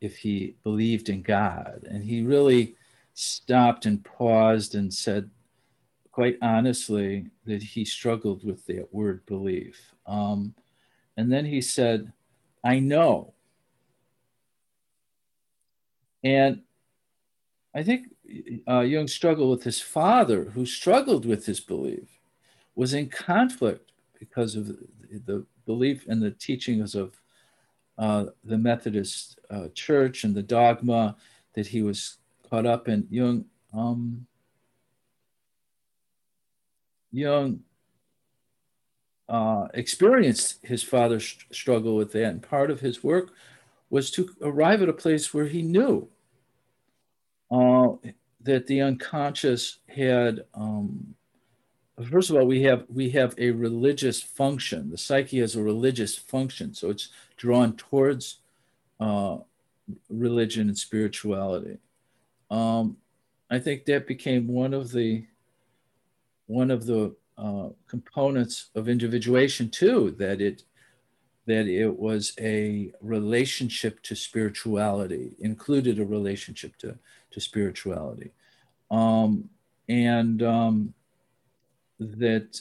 [0.01, 1.85] if he believed in God.
[1.89, 2.77] And he really
[3.15, 5.31] stopped and paused and said,
[6.11, 9.93] quite honestly, that he struggled with that word belief.
[10.07, 10.55] Um,
[11.17, 12.13] and then he said,
[12.63, 13.35] I know.
[16.23, 16.63] And
[17.75, 18.14] I think
[18.69, 22.21] uh, Jung struggled with his father, who struggled with his belief,
[22.75, 24.77] was in conflict because of
[25.27, 27.21] the belief and the teachings of
[27.99, 31.17] uh, the Methodist uh, Church and the dogma
[31.55, 32.17] that he was
[32.49, 33.07] caught up in.
[33.11, 34.27] Jung, um,
[37.13, 37.61] Jung
[39.29, 43.33] uh, experienced his father's struggle with that, and part of his work
[43.91, 46.09] was to arrive at a place where he knew
[47.55, 47.97] uh,
[48.43, 51.15] that the unconscious had um,
[52.11, 54.91] first of all we have we have a religious function.
[54.91, 58.41] The psyche has a religious function so it's drawn towards
[59.01, 59.39] uh,
[60.09, 61.79] religion and spirituality.
[62.51, 62.97] Um,
[63.51, 65.25] i think that became one of the
[66.47, 70.63] one of the uh, components of individuation too that it
[71.47, 76.97] that it was a relationship to spirituality included a relationship to
[77.31, 78.31] to spirituality.
[78.91, 79.51] Um,
[79.89, 80.95] and um,
[81.99, 82.61] that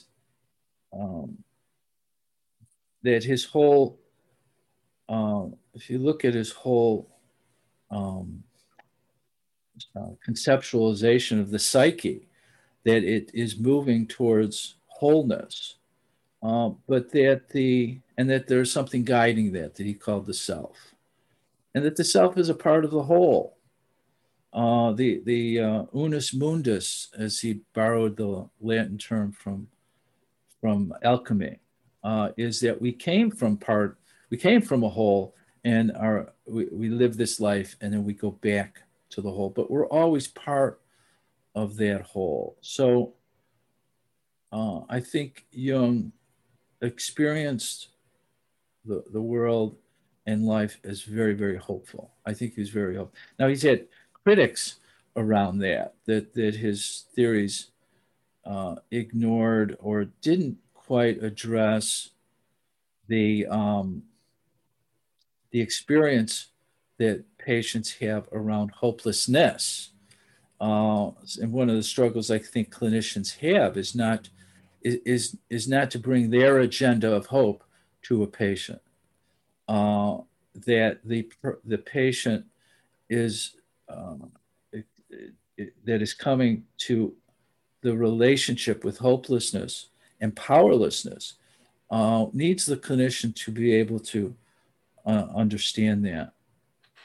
[0.92, 1.38] um,
[3.04, 4.00] that his whole,
[5.10, 7.10] uh, if you look at his whole
[7.92, 8.44] um,
[9.96, 12.28] uh, conceptualization of the psyche,
[12.84, 15.76] that it is moving towards wholeness,
[16.42, 20.96] uh, but that the and that there's something guiding that that he called the self,
[21.74, 23.58] and that the self is a part of the whole,
[24.54, 29.68] uh, the the uh, unus mundus, as he borrowed the Latin term from
[30.62, 31.60] from alchemy,
[32.04, 33.98] uh, is that we came from part,
[34.30, 38.14] we came from a whole, and our we, we live this life, and then we
[38.14, 40.82] go back to the whole, but we're always part
[41.56, 42.58] of that whole.
[42.62, 43.14] So
[44.52, 46.12] uh, I think Jung
[46.82, 47.90] experienced
[48.86, 49.76] the the world
[50.26, 52.12] and life as very very hopeful.
[52.26, 53.18] I think he's very hopeful.
[53.40, 53.88] Now he's had
[54.24, 54.78] critics
[55.16, 57.72] around that, that, that his theories
[58.46, 62.10] uh, ignored or didn't quite address
[63.08, 64.04] the, um,
[65.52, 66.48] the experience
[66.98, 69.92] that patients have around hopelessness.
[70.60, 74.30] Uh, and one of the struggles I think clinicians have is not
[74.82, 77.64] is is not to bring their agenda of hope
[78.04, 78.82] to a patient.
[79.68, 80.18] Uh,
[80.66, 81.30] that the
[81.66, 82.46] the patient
[83.10, 83.56] is
[83.90, 84.32] um,
[84.72, 84.86] it,
[85.58, 87.14] it, that is coming to
[87.82, 89.88] the relationship with hopelessness
[90.22, 91.34] and powerlessness
[91.92, 94.34] uh, needs the clinician to be able to
[95.06, 96.34] uh, understand that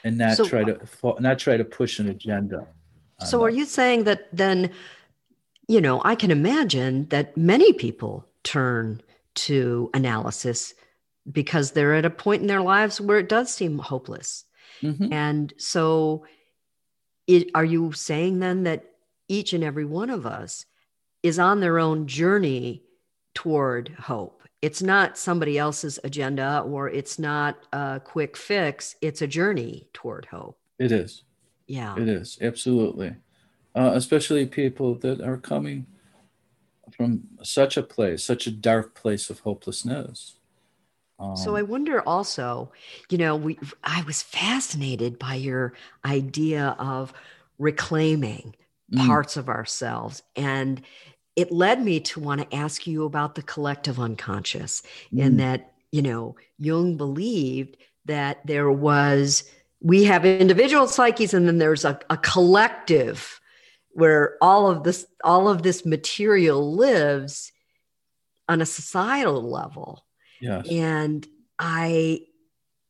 [0.03, 0.79] and not so, try to
[1.19, 2.67] not try to push an agenda.
[3.25, 4.71] So, are you saying that then?
[5.67, 9.01] You know, I can imagine that many people turn
[9.35, 10.73] to analysis
[11.31, 14.45] because they're at a point in their lives where it does seem hopeless.
[14.81, 15.11] Mm-hmm.
[15.11, 16.25] And so,
[17.27, 18.85] it, are you saying then that
[19.27, 20.65] each and every one of us
[21.21, 22.83] is on their own journey
[23.33, 24.43] toward hope?
[24.61, 30.25] It's not somebody else's agenda or it's not a quick fix, it's a journey toward
[30.25, 30.57] hope.
[30.79, 31.23] It is.
[31.67, 31.95] Yeah.
[31.97, 33.15] It is, absolutely.
[33.75, 35.85] Uh, especially people that are coming
[36.91, 40.38] from such a place, such a dark place of hopelessness.
[41.19, 42.71] Um, so I wonder also,
[43.09, 45.73] you know, we I was fascinated by your
[46.05, 47.13] idea of
[47.57, 48.55] reclaiming
[48.91, 49.05] mm.
[49.05, 50.81] parts of ourselves and
[51.35, 54.81] it led me to want to ask you about the collective unconscious
[55.13, 55.25] mm.
[55.25, 59.43] and that, you know, Jung believed that there was
[59.81, 63.39] we have individual psyches and then there's a, a collective
[63.91, 67.51] where all of this all of this material lives
[68.47, 70.05] on a societal level
[70.41, 70.67] Yes.
[70.69, 72.21] And I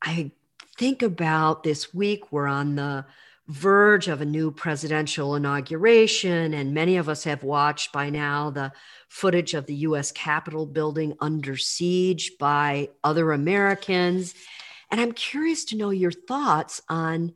[0.01, 0.31] I
[0.77, 3.05] think about this week we're on the
[3.47, 8.71] verge of a new presidential inauguration and many of us have watched by now the
[9.07, 14.35] footage of the US Capitol building under siege by other Americans
[14.91, 17.33] and I'm curious to know your thoughts on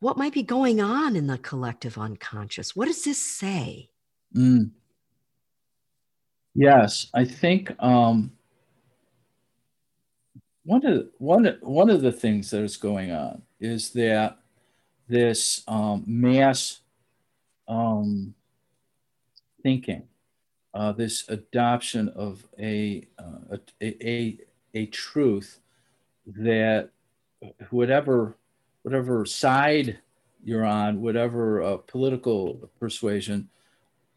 [0.00, 2.74] what might be going on in the collective unconscious.
[2.74, 3.90] What does this say?
[4.34, 4.70] Mm.
[6.54, 8.32] Yes, I think um,
[10.64, 14.38] one of one one of the things that is going on is that
[15.08, 16.80] this um, mass
[17.68, 18.34] um,
[19.62, 20.04] thinking,
[20.74, 24.38] uh, this adoption of a, uh, a, a
[24.74, 25.60] a truth
[26.26, 26.90] that
[27.70, 28.36] whatever
[28.82, 29.98] whatever side
[30.42, 33.48] you're on, whatever uh, political persuasion,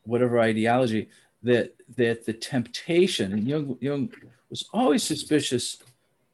[0.03, 1.09] whatever ideology,
[1.41, 4.11] that that the temptation and Jung Jung
[4.49, 5.77] was always suspicious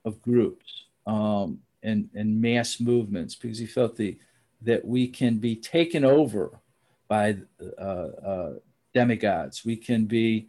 [0.05, 4.17] of groups um, and, and mass movements because he felt the,
[4.61, 6.59] that we can be taken over
[7.07, 7.37] by
[7.77, 8.53] uh, uh,
[8.93, 9.65] demigods.
[9.65, 10.47] We can be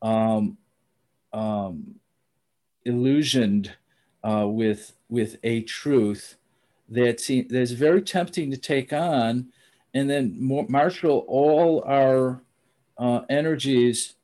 [0.00, 0.56] um,
[1.32, 1.94] um,
[2.84, 3.72] illusioned
[4.24, 6.36] uh, with, with a truth
[6.88, 9.52] that's, that's very tempting to take on
[9.94, 10.36] and then
[10.68, 12.40] marshal all our
[12.98, 14.14] uh, energies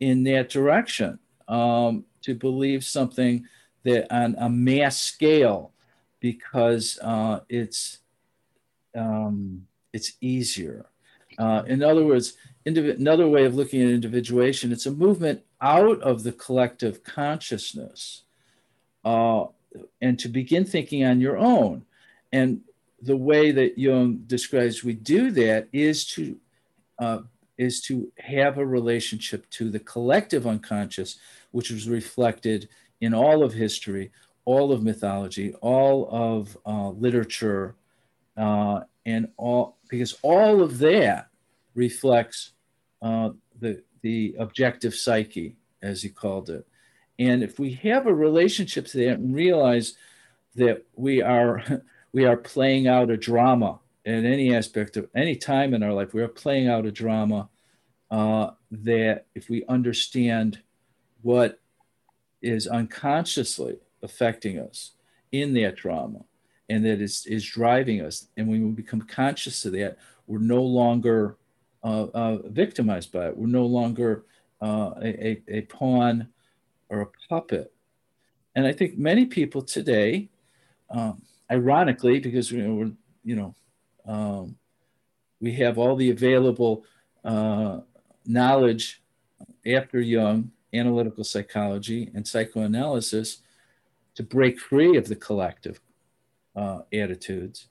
[0.00, 3.44] in that direction um, to believe something
[3.84, 5.72] that on a mass scale
[6.20, 7.98] because uh, it's
[8.94, 10.86] um, it's easier.
[11.38, 12.34] Uh, in other words,
[12.66, 18.22] indiv- another way of looking at individuation, it's a movement out of the collective consciousness
[19.04, 19.44] uh,
[20.00, 21.84] and to begin thinking on your own.
[22.32, 22.62] And
[23.00, 26.36] the way that Jung describes we do that is to
[26.98, 27.20] uh,
[27.56, 31.18] is to have a relationship to the collective unconscious,
[31.50, 32.68] which was reflected
[33.00, 34.10] in all of history,
[34.44, 37.74] all of mythology, all of uh, literature,
[38.36, 41.28] uh, and all because all of that
[41.74, 42.52] reflects
[43.02, 43.30] uh,
[43.60, 46.66] the the objective psyche, as he called it.
[47.18, 49.94] And if we have a relationship to that and realize
[50.54, 51.62] that we are
[52.12, 56.14] we are playing out a drama in any aspect of any time in our life,
[56.14, 57.48] we are playing out a drama
[58.10, 60.60] uh, that if we understand
[61.22, 61.60] what
[62.42, 64.92] is unconsciously affecting us
[65.32, 66.20] in that trauma
[66.68, 68.28] and that is, is driving us.
[68.36, 71.36] And when we become conscious of that, we're no longer
[71.82, 73.36] uh, uh, victimized by it.
[73.36, 74.24] We're no longer
[74.60, 76.28] uh, a, a, pawn
[76.88, 77.72] or a puppet.
[78.54, 80.28] And I think many people today,
[80.90, 82.92] um, ironically, because you know, we're,
[83.24, 83.54] you know,
[84.06, 84.56] um,
[85.40, 86.84] we have all the available
[87.24, 87.80] uh,
[88.26, 89.02] knowledge
[89.64, 93.38] after Jung analytical psychology and psychoanalysis
[94.14, 95.80] to break free of the collective
[96.56, 97.68] uh, attitudes.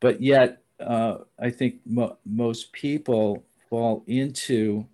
[0.00, 4.86] But yet, uh, I think mo- most people fall into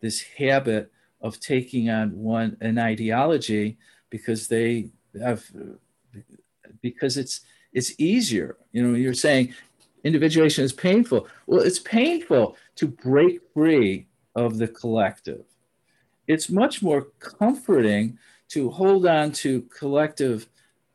[0.00, 3.78] this habit of taking on one an ideology
[4.10, 4.90] because they
[5.20, 5.44] have
[6.80, 7.40] because it's
[7.72, 8.56] it's easier.
[8.72, 9.54] You know, you're saying
[10.04, 11.28] individuation is painful.
[11.46, 15.44] Well, it's painful to break free of the collective
[16.28, 18.18] it's much more comforting
[18.50, 20.48] to hold on to collective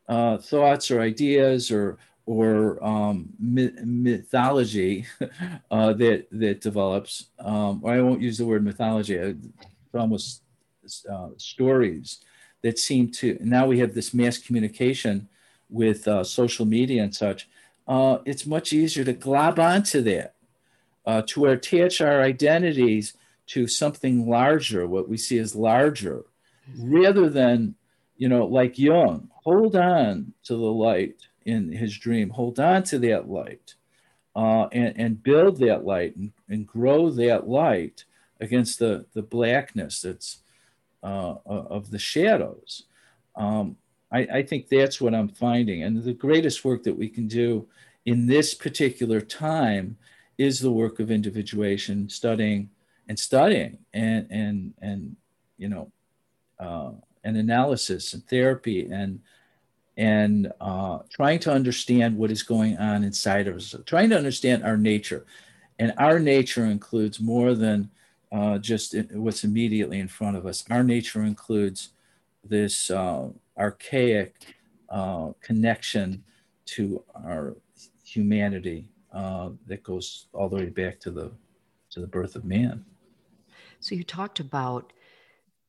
[0.08, 5.04] uh, thoughts or ideas or or um, mythology
[5.70, 7.26] uh, that that develops.
[7.38, 9.14] Um, or I won't use the word mythology.
[9.16, 9.38] It's
[9.92, 10.42] almost
[11.10, 12.20] uh, stories
[12.62, 15.28] that seem to now we have this mass communication
[15.68, 17.48] with uh, social media and such.
[17.86, 20.34] Uh, it's much easier to glob onto that,
[21.04, 23.14] uh, to attach our identities
[23.46, 26.24] to something larger, what we see as larger,
[26.78, 27.74] rather than,
[28.16, 32.98] you know, like Jung, hold on to the light in his dream, hold on to
[33.00, 33.74] that light
[34.36, 38.04] uh, and, and build that light and, and grow that light
[38.40, 40.38] against the, the blackness that's
[41.02, 42.84] uh, of the shadows.
[43.36, 43.76] Um,
[44.10, 45.82] I, I, think that's what I'm finding.
[45.82, 47.66] And the greatest work that we can do
[48.06, 49.98] in this particular time
[50.38, 52.70] is the work of individuation, studying
[53.08, 55.16] and studying and, and, and
[55.56, 55.90] you know,
[56.58, 56.92] uh,
[57.24, 59.20] and analysis and therapy and
[59.96, 64.64] and uh, trying to understand what is going on inside of us, trying to understand
[64.64, 65.24] our nature.
[65.78, 67.90] And our nature includes more than
[68.32, 70.64] uh, just what's immediately in front of us.
[70.70, 71.90] Our nature includes
[72.42, 74.34] this uh, archaic
[74.88, 76.24] uh, connection
[76.66, 77.56] to our
[78.04, 81.30] humanity uh, that goes all the way back to the
[81.90, 82.84] to the birth of man.
[83.84, 84.94] So you talked about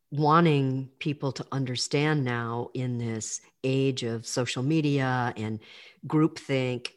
[0.09, 5.59] wanting people to understand now in this age of social media and
[6.07, 6.91] groupthink,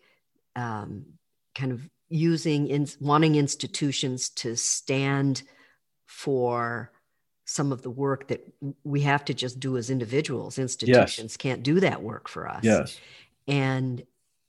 [0.54, 1.06] um,
[1.56, 5.42] kind of using in, wanting institutions to stand
[6.06, 6.92] for
[7.46, 8.46] some of the work that
[8.84, 10.56] we have to just do as individuals.
[10.56, 11.36] Institutions yes.
[11.36, 12.62] can't do that work for us.
[12.62, 12.96] Yes.
[13.48, 14.04] And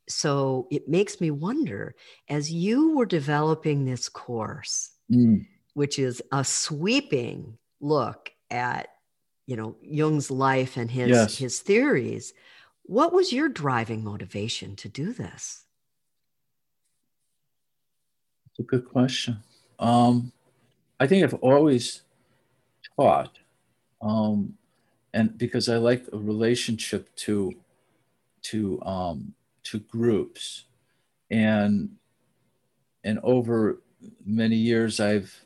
[0.08, 1.96] so it makes me wonder
[2.28, 5.48] as you were developing this course, mm.
[5.74, 8.90] Which is a sweeping look at
[9.46, 11.38] you know Jung's life and his yes.
[11.38, 12.34] his theories.
[12.84, 15.66] What was your driving motivation to do this?
[18.48, 19.38] It's a good question.
[19.80, 20.32] Um,
[21.00, 22.02] I think I've always
[22.96, 23.40] taught,
[24.02, 24.56] um,
[25.14, 27.54] and because I like a relationship to
[28.44, 30.66] to um, to groups,
[31.32, 31.96] and
[33.04, 33.82] and over
[34.26, 35.46] many years I've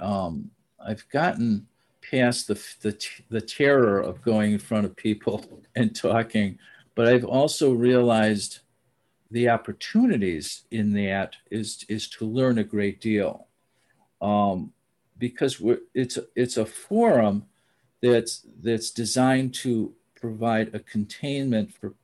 [0.00, 0.50] um,
[0.84, 1.66] I've gotten
[2.10, 5.44] past the, the, the terror of going in front of people
[5.76, 6.58] and talking,
[6.94, 8.60] but I've also realized
[9.30, 13.48] the opportunities in that is, is to learn a great deal.
[14.20, 14.72] Um,
[15.18, 15.62] because
[15.94, 17.44] it's, it's a forum
[18.02, 21.94] that's, that's designed to provide a containment for,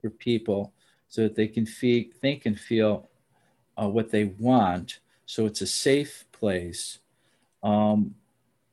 [0.00, 0.72] for people
[1.08, 3.08] so that they can feel, think and feel
[3.80, 4.98] uh, what they want.
[5.26, 6.98] So it's a safe place
[7.62, 8.14] um,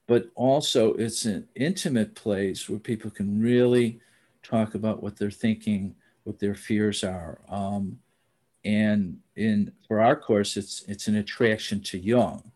[0.07, 3.99] but also, it's an intimate place where people can really
[4.43, 7.39] talk about what they're thinking, what their fears are.
[7.49, 7.99] Um,
[8.63, 12.51] and in for our course, it's it's an attraction to Jung,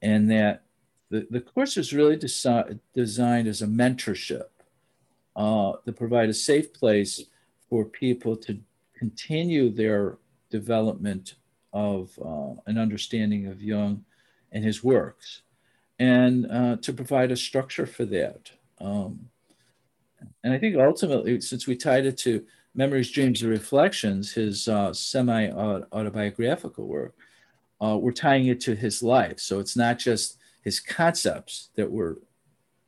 [0.00, 0.62] and that
[1.10, 4.48] the, the course is really desi- designed as a mentorship
[5.34, 7.24] uh, to provide a safe place
[7.68, 8.58] for people to
[8.98, 10.16] continue their
[10.50, 11.34] development
[11.72, 14.04] of uh, an understanding of Jung
[14.56, 15.42] and his works
[15.98, 18.50] and uh, to provide a structure for that.
[18.80, 19.28] Um,
[20.42, 22.42] and I think ultimately, since we tied it to
[22.74, 27.14] Memories, Dreams, and Reflections, his uh, semi autobiographical work,
[27.82, 29.38] uh, we're tying it to his life.
[29.38, 32.16] So it's not just his concepts that we're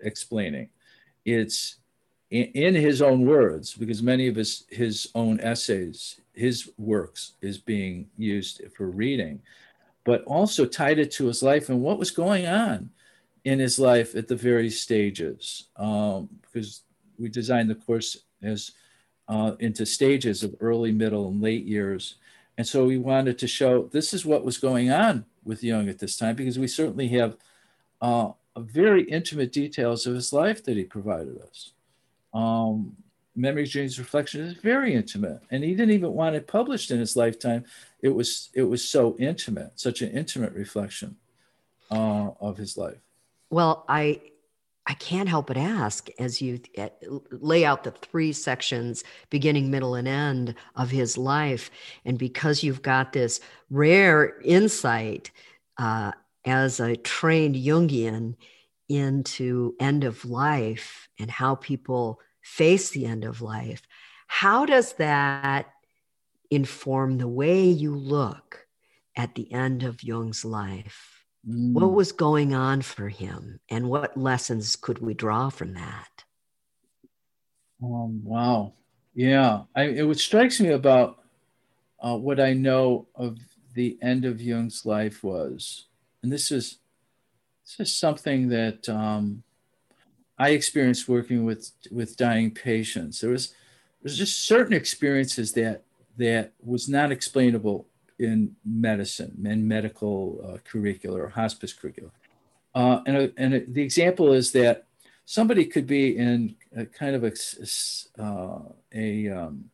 [0.00, 0.70] explaining,
[1.26, 1.76] it's
[2.30, 7.58] in, in his own words, because many of his, his own essays, his works is
[7.58, 9.40] being used for reading,
[10.08, 12.88] but also tied it to his life and what was going on
[13.44, 16.80] in his life at the various stages um, because
[17.18, 18.72] we designed the course as
[19.28, 22.14] uh, into stages of early, middle, and late years.
[22.56, 25.98] And so we wanted to show this is what was going on with Jung at
[25.98, 27.36] this time because we certainly have
[28.00, 31.72] uh, very intimate details of his life that he provided us.
[32.32, 32.96] Um,
[33.38, 37.16] Memories, Dreams, Reflection is very intimate, and he didn't even want it published in his
[37.16, 37.64] lifetime.
[38.02, 41.16] It was it was so intimate, such an intimate reflection
[41.90, 42.98] uh, of his life.
[43.50, 44.20] Well, I
[44.86, 46.88] I can't help but ask as you eh,
[47.30, 51.70] lay out the three sections, beginning, middle, and end of his life,
[52.04, 55.30] and because you've got this rare insight
[55.76, 56.10] uh,
[56.44, 58.34] as a trained Jungian
[58.88, 63.82] into end of life and how people face the end of life,
[64.26, 65.66] how does that
[66.50, 68.66] inform the way you look
[69.16, 71.24] at the end of Jung's life?
[71.48, 71.72] Mm.
[71.72, 76.24] What was going on for him, and what lessons could we draw from that?
[77.82, 78.72] Um, wow.
[79.14, 79.62] Yeah.
[79.74, 81.18] I, it what strikes me about
[82.00, 83.38] uh, what I know of
[83.74, 85.86] the end of Jung's life was,
[86.22, 86.78] and this is
[87.64, 89.42] this is something that um,
[90.38, 93.20] I experienced working with with dying patients.
[93.20, 93.54] There was
[94.02, 95.82] there's just certain experiences that
[96.16, 97.86] that was not explainable
[98.18, 102.10] in medicine and medical uh, curricula or hospice curricula.
[102.74, 104.86] Uh, and a, and a, the example is that
[105.24, 107.32] somebody could be in a kind of a,
[108.20, 108.60] uh,
[108.94, 109.64] a um,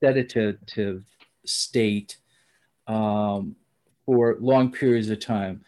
[0.00, 1.04] sedative
[1.44, 2.16] state
[2.86, 3.54] um,
[4.04, 5.64] for long periods of time.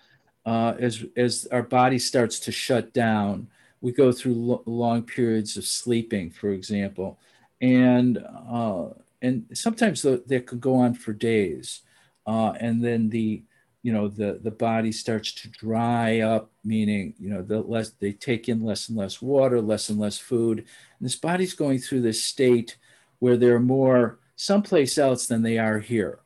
[0.46, 3.48] Uh, as, as our body starts to shut down,
[3.80, 7.18] we go through lo- long periods of sleeping, for example.
[7.60, 8.88] And, uh,
[9.22, 11.80] and sometimes the, that could go on for days.
[12.26, 13.42] Uh, and then the,
[13.82, 18.12] you know, the, the body starts to dry up, meaning, you know, the less they
[18.12, 20.58] take in less and less water, less and less food.
[20.58, 20.66] And
[21.00, 22.76] this body's going through this state
[23.18, 26.20] where they're more someplace else than they are here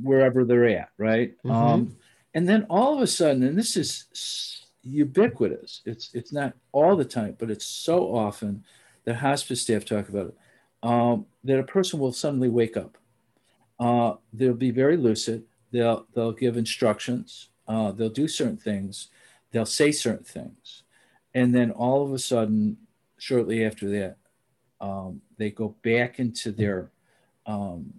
[0.00, 1.36] wherever they're at, right?
[1.38, 1.50] Mm-hmm.
[1.50, 1.96] Um,
[2.38, 5.82] and then all of a sudden, and this is ubiquitous.
[5.84, 8.62] It's it's not all the time, but it's so often
[9.04, 10.36] that hospice staff talk about it.
[10.84, 12.96] Um, that a person will suddenly wake up.
[13.80, 15.46] Uh, they'll be very lucid.
[15.72, 17.48] They'll they'll give instructions.
[17.66, 19.08] Uh, they'll do certain things.
[19.50, 20.84] They'll say certain things,
[21.34, 22.76] and then all of a sudden,
[23.16, 24.16] shortly after that,
[24.80, 26.92] um, they go back into their
[27.46, 27.94] um,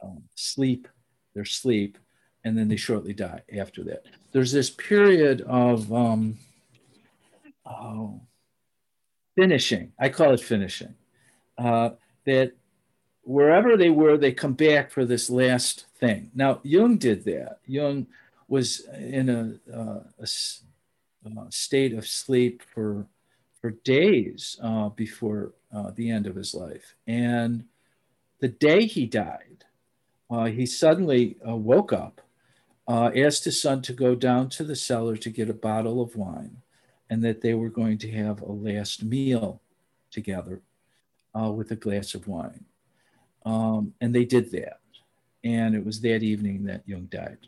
[0.00, 0.86] um, sleep
[1.34, 1.98] their sleep,
[2.44, 4.04] and then they shortly die after that.
[4.32, 6.38] There's this period of um,
[7.66, 8.20] oh,
[9.36, 9.92] finishing.
[9.98, 10.94] I call it finishing.
[11.58, 11.90] Uh,
[12.24, 12.52] that
[13.22, 16.30] wherever they were, they come back for this last thing.
[16.34, 17.58] Now, Jung did that.
[17.66, 18.06] Jung
[18.48, 23.06] was in a, uh, a, a state of sleep for
[23.60, 27.64] for days uh, before uh, the end of his life, and
[28.40, 29.64] the day he died,
[30.30, 32.22] uh, he suddenly uh, woke up,
[32.90, 36.16] uh, asked his son to go down to the cellar to get a bottle of
[36.16, 36.56] wine,
[37.08, 39.60] and that they were going to have a last meal
[40.10, 40.60] together
[41.40, 42.64] uh, with a glass of wine.
[43.46, 44.80] Um, and they did that.
[45.44, 47.38] And it was that evening that Jung died.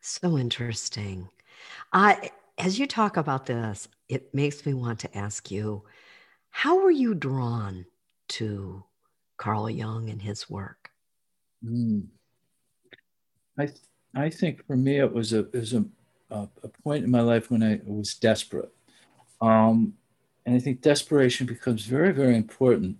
[0.00, 1.28] So interesting.
[1.92, 5.82] I, as you talk about this, it makes me want to ask you
[6.48, 7.84] how were you drawn
[8.28, 8.82] to
[9.36, 10.90] Carl Jung and his work?
[11.62, 12.06] Mm.
[13.58, 13.68] I
[14.14, 15.84] I think for me it was a it was a,
[16.30, 18.72] a, a point in my life when I was desperate,
[19.40, 19.94] um,
[20.44, 22.98] and I think desperation becomes very very important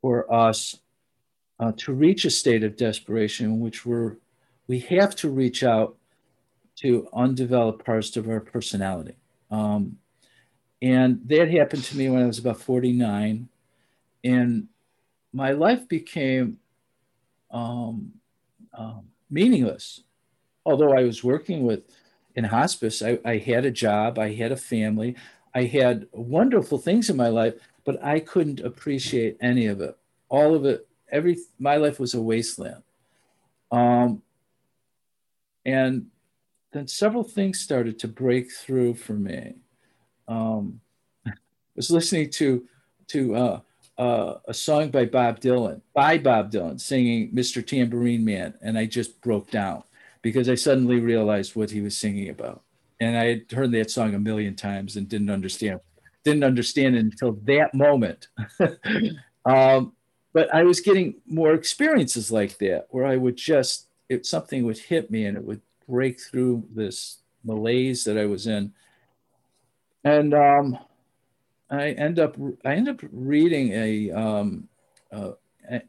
[0.00, 0.76] for us
[1.58, 4.16] uh, to reach a state of desperation in which we're
[4.68, 5.96] we have to reach out
[6.76, 9.16] to undeveloped parts of our personality.
[9.50, 9.98] Um,
[10.82, 13.48] and that happened to me when I was about 49.
[14.24, 14.68] And
[15.32, 16.58] my life became
[17.50, 18.12] um,
[18.76, 20.02] um, meaningless.
[20.64, 21.82] Although I was working with
[22.34, 25.16] in hospice, I, I had a job, I had a family,
[25.54, 27.54] I had wonderful things in my life,
[27.84, 29.96] but I couldn't appreciate any of it.
[30.28, 32.82] All of it, every my life was a wasteland.
[33.70, 34.22] Um,
[35.64, 36.06] and
[36.72, 39.54] then several things started to break through for me.
[40.28, 40.80] Um,
[41.26, 41.32] I
[41.74, 42.66] was listening to
[43.08, 43.60] to uh,
[43.98, 47.66] uh, a song by Bob Dylan, by Bob Dylan, singing Mr.
[47.66, 48.54] Tambourine Man.
[48.62, 49.82] And I just broke down
[50.22, 52.62] because I suddenly realized what he was singing about.
[53.00, 55.80] And I had heard that song a million times and didn't understand,
[56.24, 58.28] didn't understand until that moment.
[59.44, 59.92] um,
[60.32, 64.78] but I was getting more experiences like that where I would just, it, something would
[64.78, 68.72] hit me and it would break through this malaise that I was in.
[70.04, 70.78] And um,
[71.70, 74.68] I end up I end up reading a, um,
[75.12, 75.32] uh,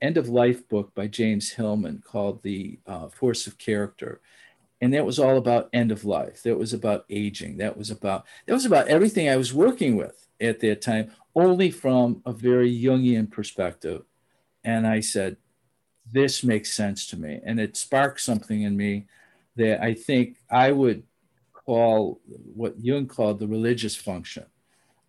[0.01, 4.21] end of life book by James Hillman called The uh, Force of Character,
[4.81, 6.41] and that was all about end of life.
[6.43, 7.57] That was about aging.
[7.57, 11.69] That was about that was about everything I was working with at that time, only
[11.69, 14.03] from a very Jungian perspective.
[14.63, 15.37] And I said,
[16.11, 19.05] this makes sense to me, and it sparked something in me
[19.55, 21.03] that I think I would
[21.53, 24.45] call what Jung called the religious function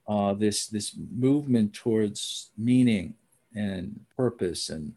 [0.09, 3.15] uh, this this movement towards meaning
[3.55, 4.71] and purpose.
[4.71, 4.95] And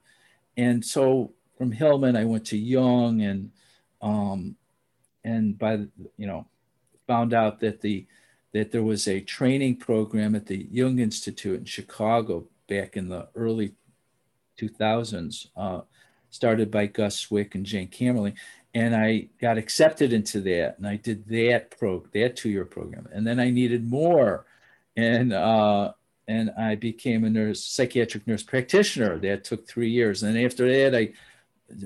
[0.57, 3.51] and so from Hillman I went to Jung and
[4.01, 4.55] um,
[5.24, 5.74] and by
[6.18, 6.47] you know
[7.07, 8.05] found out that the
[8.53, 13.28] that there was a training program at the Jung Institute in Chicago back in the
[13.36, 13.74] early
[14.59, 15.82] 2000s, uh,
[16.30, 18.36] started by Gus Cwik and Jane Kamerling,
[18.74, 23.07] and I got accepted into that, and I did that pro that two year program,
[23.12, 24.45] and then I needed more,
[24.95, 25.93] and uh,
[26.27, 29.17] and I became a nurse, psychiatric nurse practitioner.
[29.19, 31.13] That took three years, and after that, I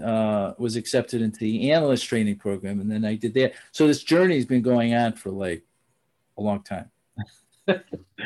[0.03, 3.53] uh, was accepted into the analyst training program, and then I did that.
[3.71, 5.63] So this journey has been going on for like
[6.37, 6.89] a long time.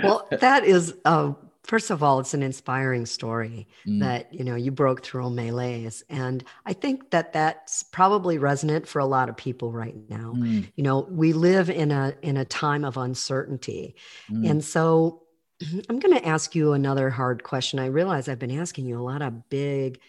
[0.03, 1.34] well, that is uh,
[1.70, 3.99] first of all, it's an inspiring story mm.
[3.99, 8.97] that you know you broke through melees, and I think that that's probably resonant for
[8.97, 10.34] a lot of people right now.
[10.36, 10.67] Mm.
[10.76, 13.95] You know, we live in a in a time of uncertainty,
[14.30, 14.49] mm.
[14.49, 15.22] and so
[15.89, 17.78] I'm going to ask you another hard question.
[17.80, 19.99] I realize I've been asking you a lot of big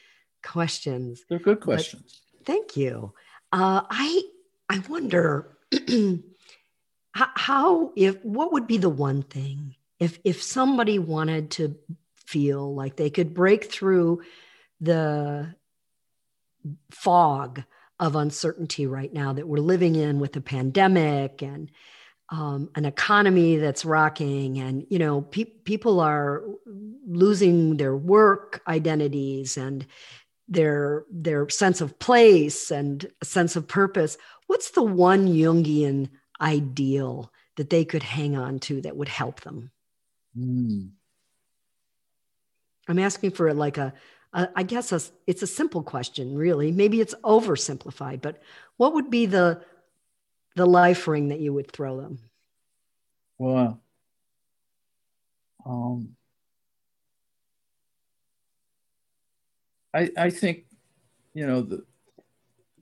[0.43, 1.23] questions.
[1.29, 2.23] They're good questions.
[2.47, 3.13] Thank you.
[3.53, 4.23] Uh, I
[4.71, 5.59] I wonder
[7.13, 11.77] how if what would be the one thing if if somebody wanted to
[12.27, 14.23] feel like they could break through
[14.81, 15.55] the
[16.91, 17.63] fog
[17.99, 21.71] of uncertainty right now that we're living in with the pandemic and
[22.31, 26.43] um, an economy that's rocking and you know pe- people are
[27.07, 29.87] losing their work identities and
[30.49, 34.17] their their sense of place and sense of purpose.
[34.47, 36.09] What's the one jungian
[36.41, 39.71] ideal that they could hang on to that would help them
[40.37, 40.91] mm.
[42.89, 43.93] i'm asking for like a,
[44.33, 48.43] a I guess a, it's a simple question really maybe it's oversimplified but
[48.77, 49.63] what would be the
[50.57, 52.19] the life ring that you would throw them
[53.39, 53.81] well
[55.67, 56.17] um
[59.93, 60.65] I, I think,
[61.35, 61.85] you know, the,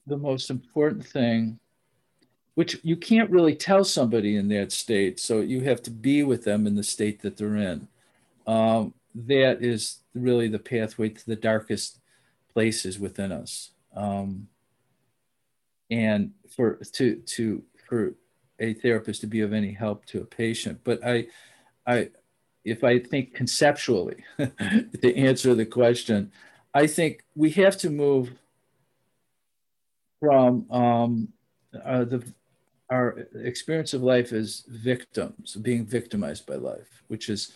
[0.06, 1.58] the most important thing,
[2.58, 6.42] which you can't really tell somebody in that state, so you have to be with
[6.42, 7.86] them in the state that they're in.
[8.48, 12.00] Um, that is really the pathway to the darkest
[12.52, 13.70] places within us.
[13.94, 14.48] Um,
[15.88, 18.14] and for to to for
[18.58, 21.28] a therapist to be of any help to a patient, but I,
[21.86, 22.08] I,
[22.64, 26.32] if I think conceptually to answer the question,
[26.74, 28.32] I think we have to move
[30.18, 31.28] from um,
[31.84, 32.24] uh, the
[32.90, 37.52] our experience of life as victims, being victimized by life, which is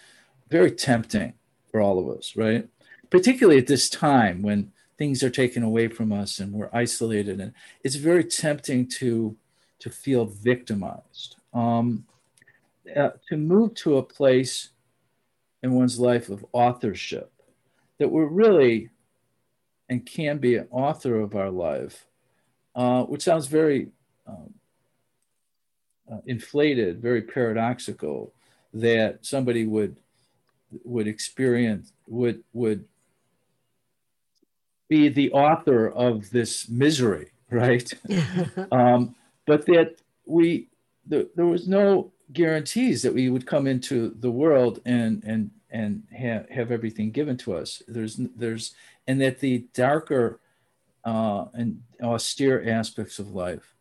[0.48, 1.34] very tempting
[1.70, 2.68] for all of us, right?
[3.10, 7.52] Particularly at this time when things are taken away from us and we're isolated, and
[7.82, 9.36] it's very tempting to
[9.80, 11.36] to feel victimized.
[11.52, 12.06] Um,
[12.94, 14.70] uh, to move to a place
[15.62, 17.32] in one's life of authorship
[17.98, 18.90] that we're really
[19.88, 22.06] and can be an author of our life,
[22.74, 23.88] uh, which sounds very
[24.26, 24.54] um,
[26.26, 28.32] inflated, very paradoxical,
[28.74, 29.96] that somebody would
[30.84, 32.84] would experience would would
[34.88, 37.92] be the author of this misery, right?
[38.72, 39.14] um,
[39.46, 39.96] but that
[40.26, 40.68] we
[41.06, 46.02] the, there was no guarantees that we would come into the world and and and
[46.14, 47.82] have, have everything given to us.
[47.88, 48.74] There's there's
[49.06, 50.38] and that the darker
[51.04, 53.71] uh, and austere aspects of life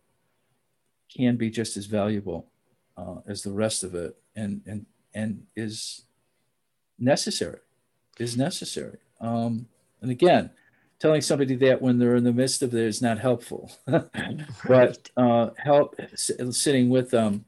[1.15, 2.47] can be just as valuable
[2.97, 6.03] uh, as the rest of it, and and and is
[6.99, 7.59] necessary,
[8.19, 8.97] is necessary.
[9.19, 9.67] Um,
[10.01, 10.51] and again,
[10.99, 13.71] telling somebody that when they're in the midst of it is not helpful,
[14.67, 17.45] but uh, help sitting with them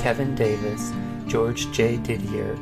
[0.00, 0.92] Kevin Davis,
[1.26, 1.96] George J.
[1.96, 2.58] Didier,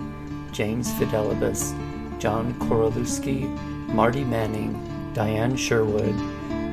[0.52, 1.72] James Fidelibus,
[2.18, 3.48] John Korolewski,
[3.88, 6.14] Marty Manning, Diane Sherwood,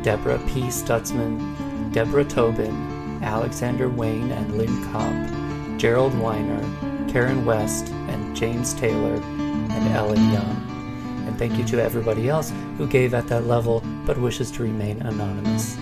[0.04, 0.62] Deborah P.
[0.64, 6.62] Stutzman, Deborah Tobin, Alexander Wayne and Lynn Kopp, Gerald Weiner,
[7.10, 11.26] Karen West, and James Taylor, and Ellen Young.
[11.28, 15.02] And thank you to everybody else who gave at that level but wishes to remain
[15.02, 15.78] anonymous.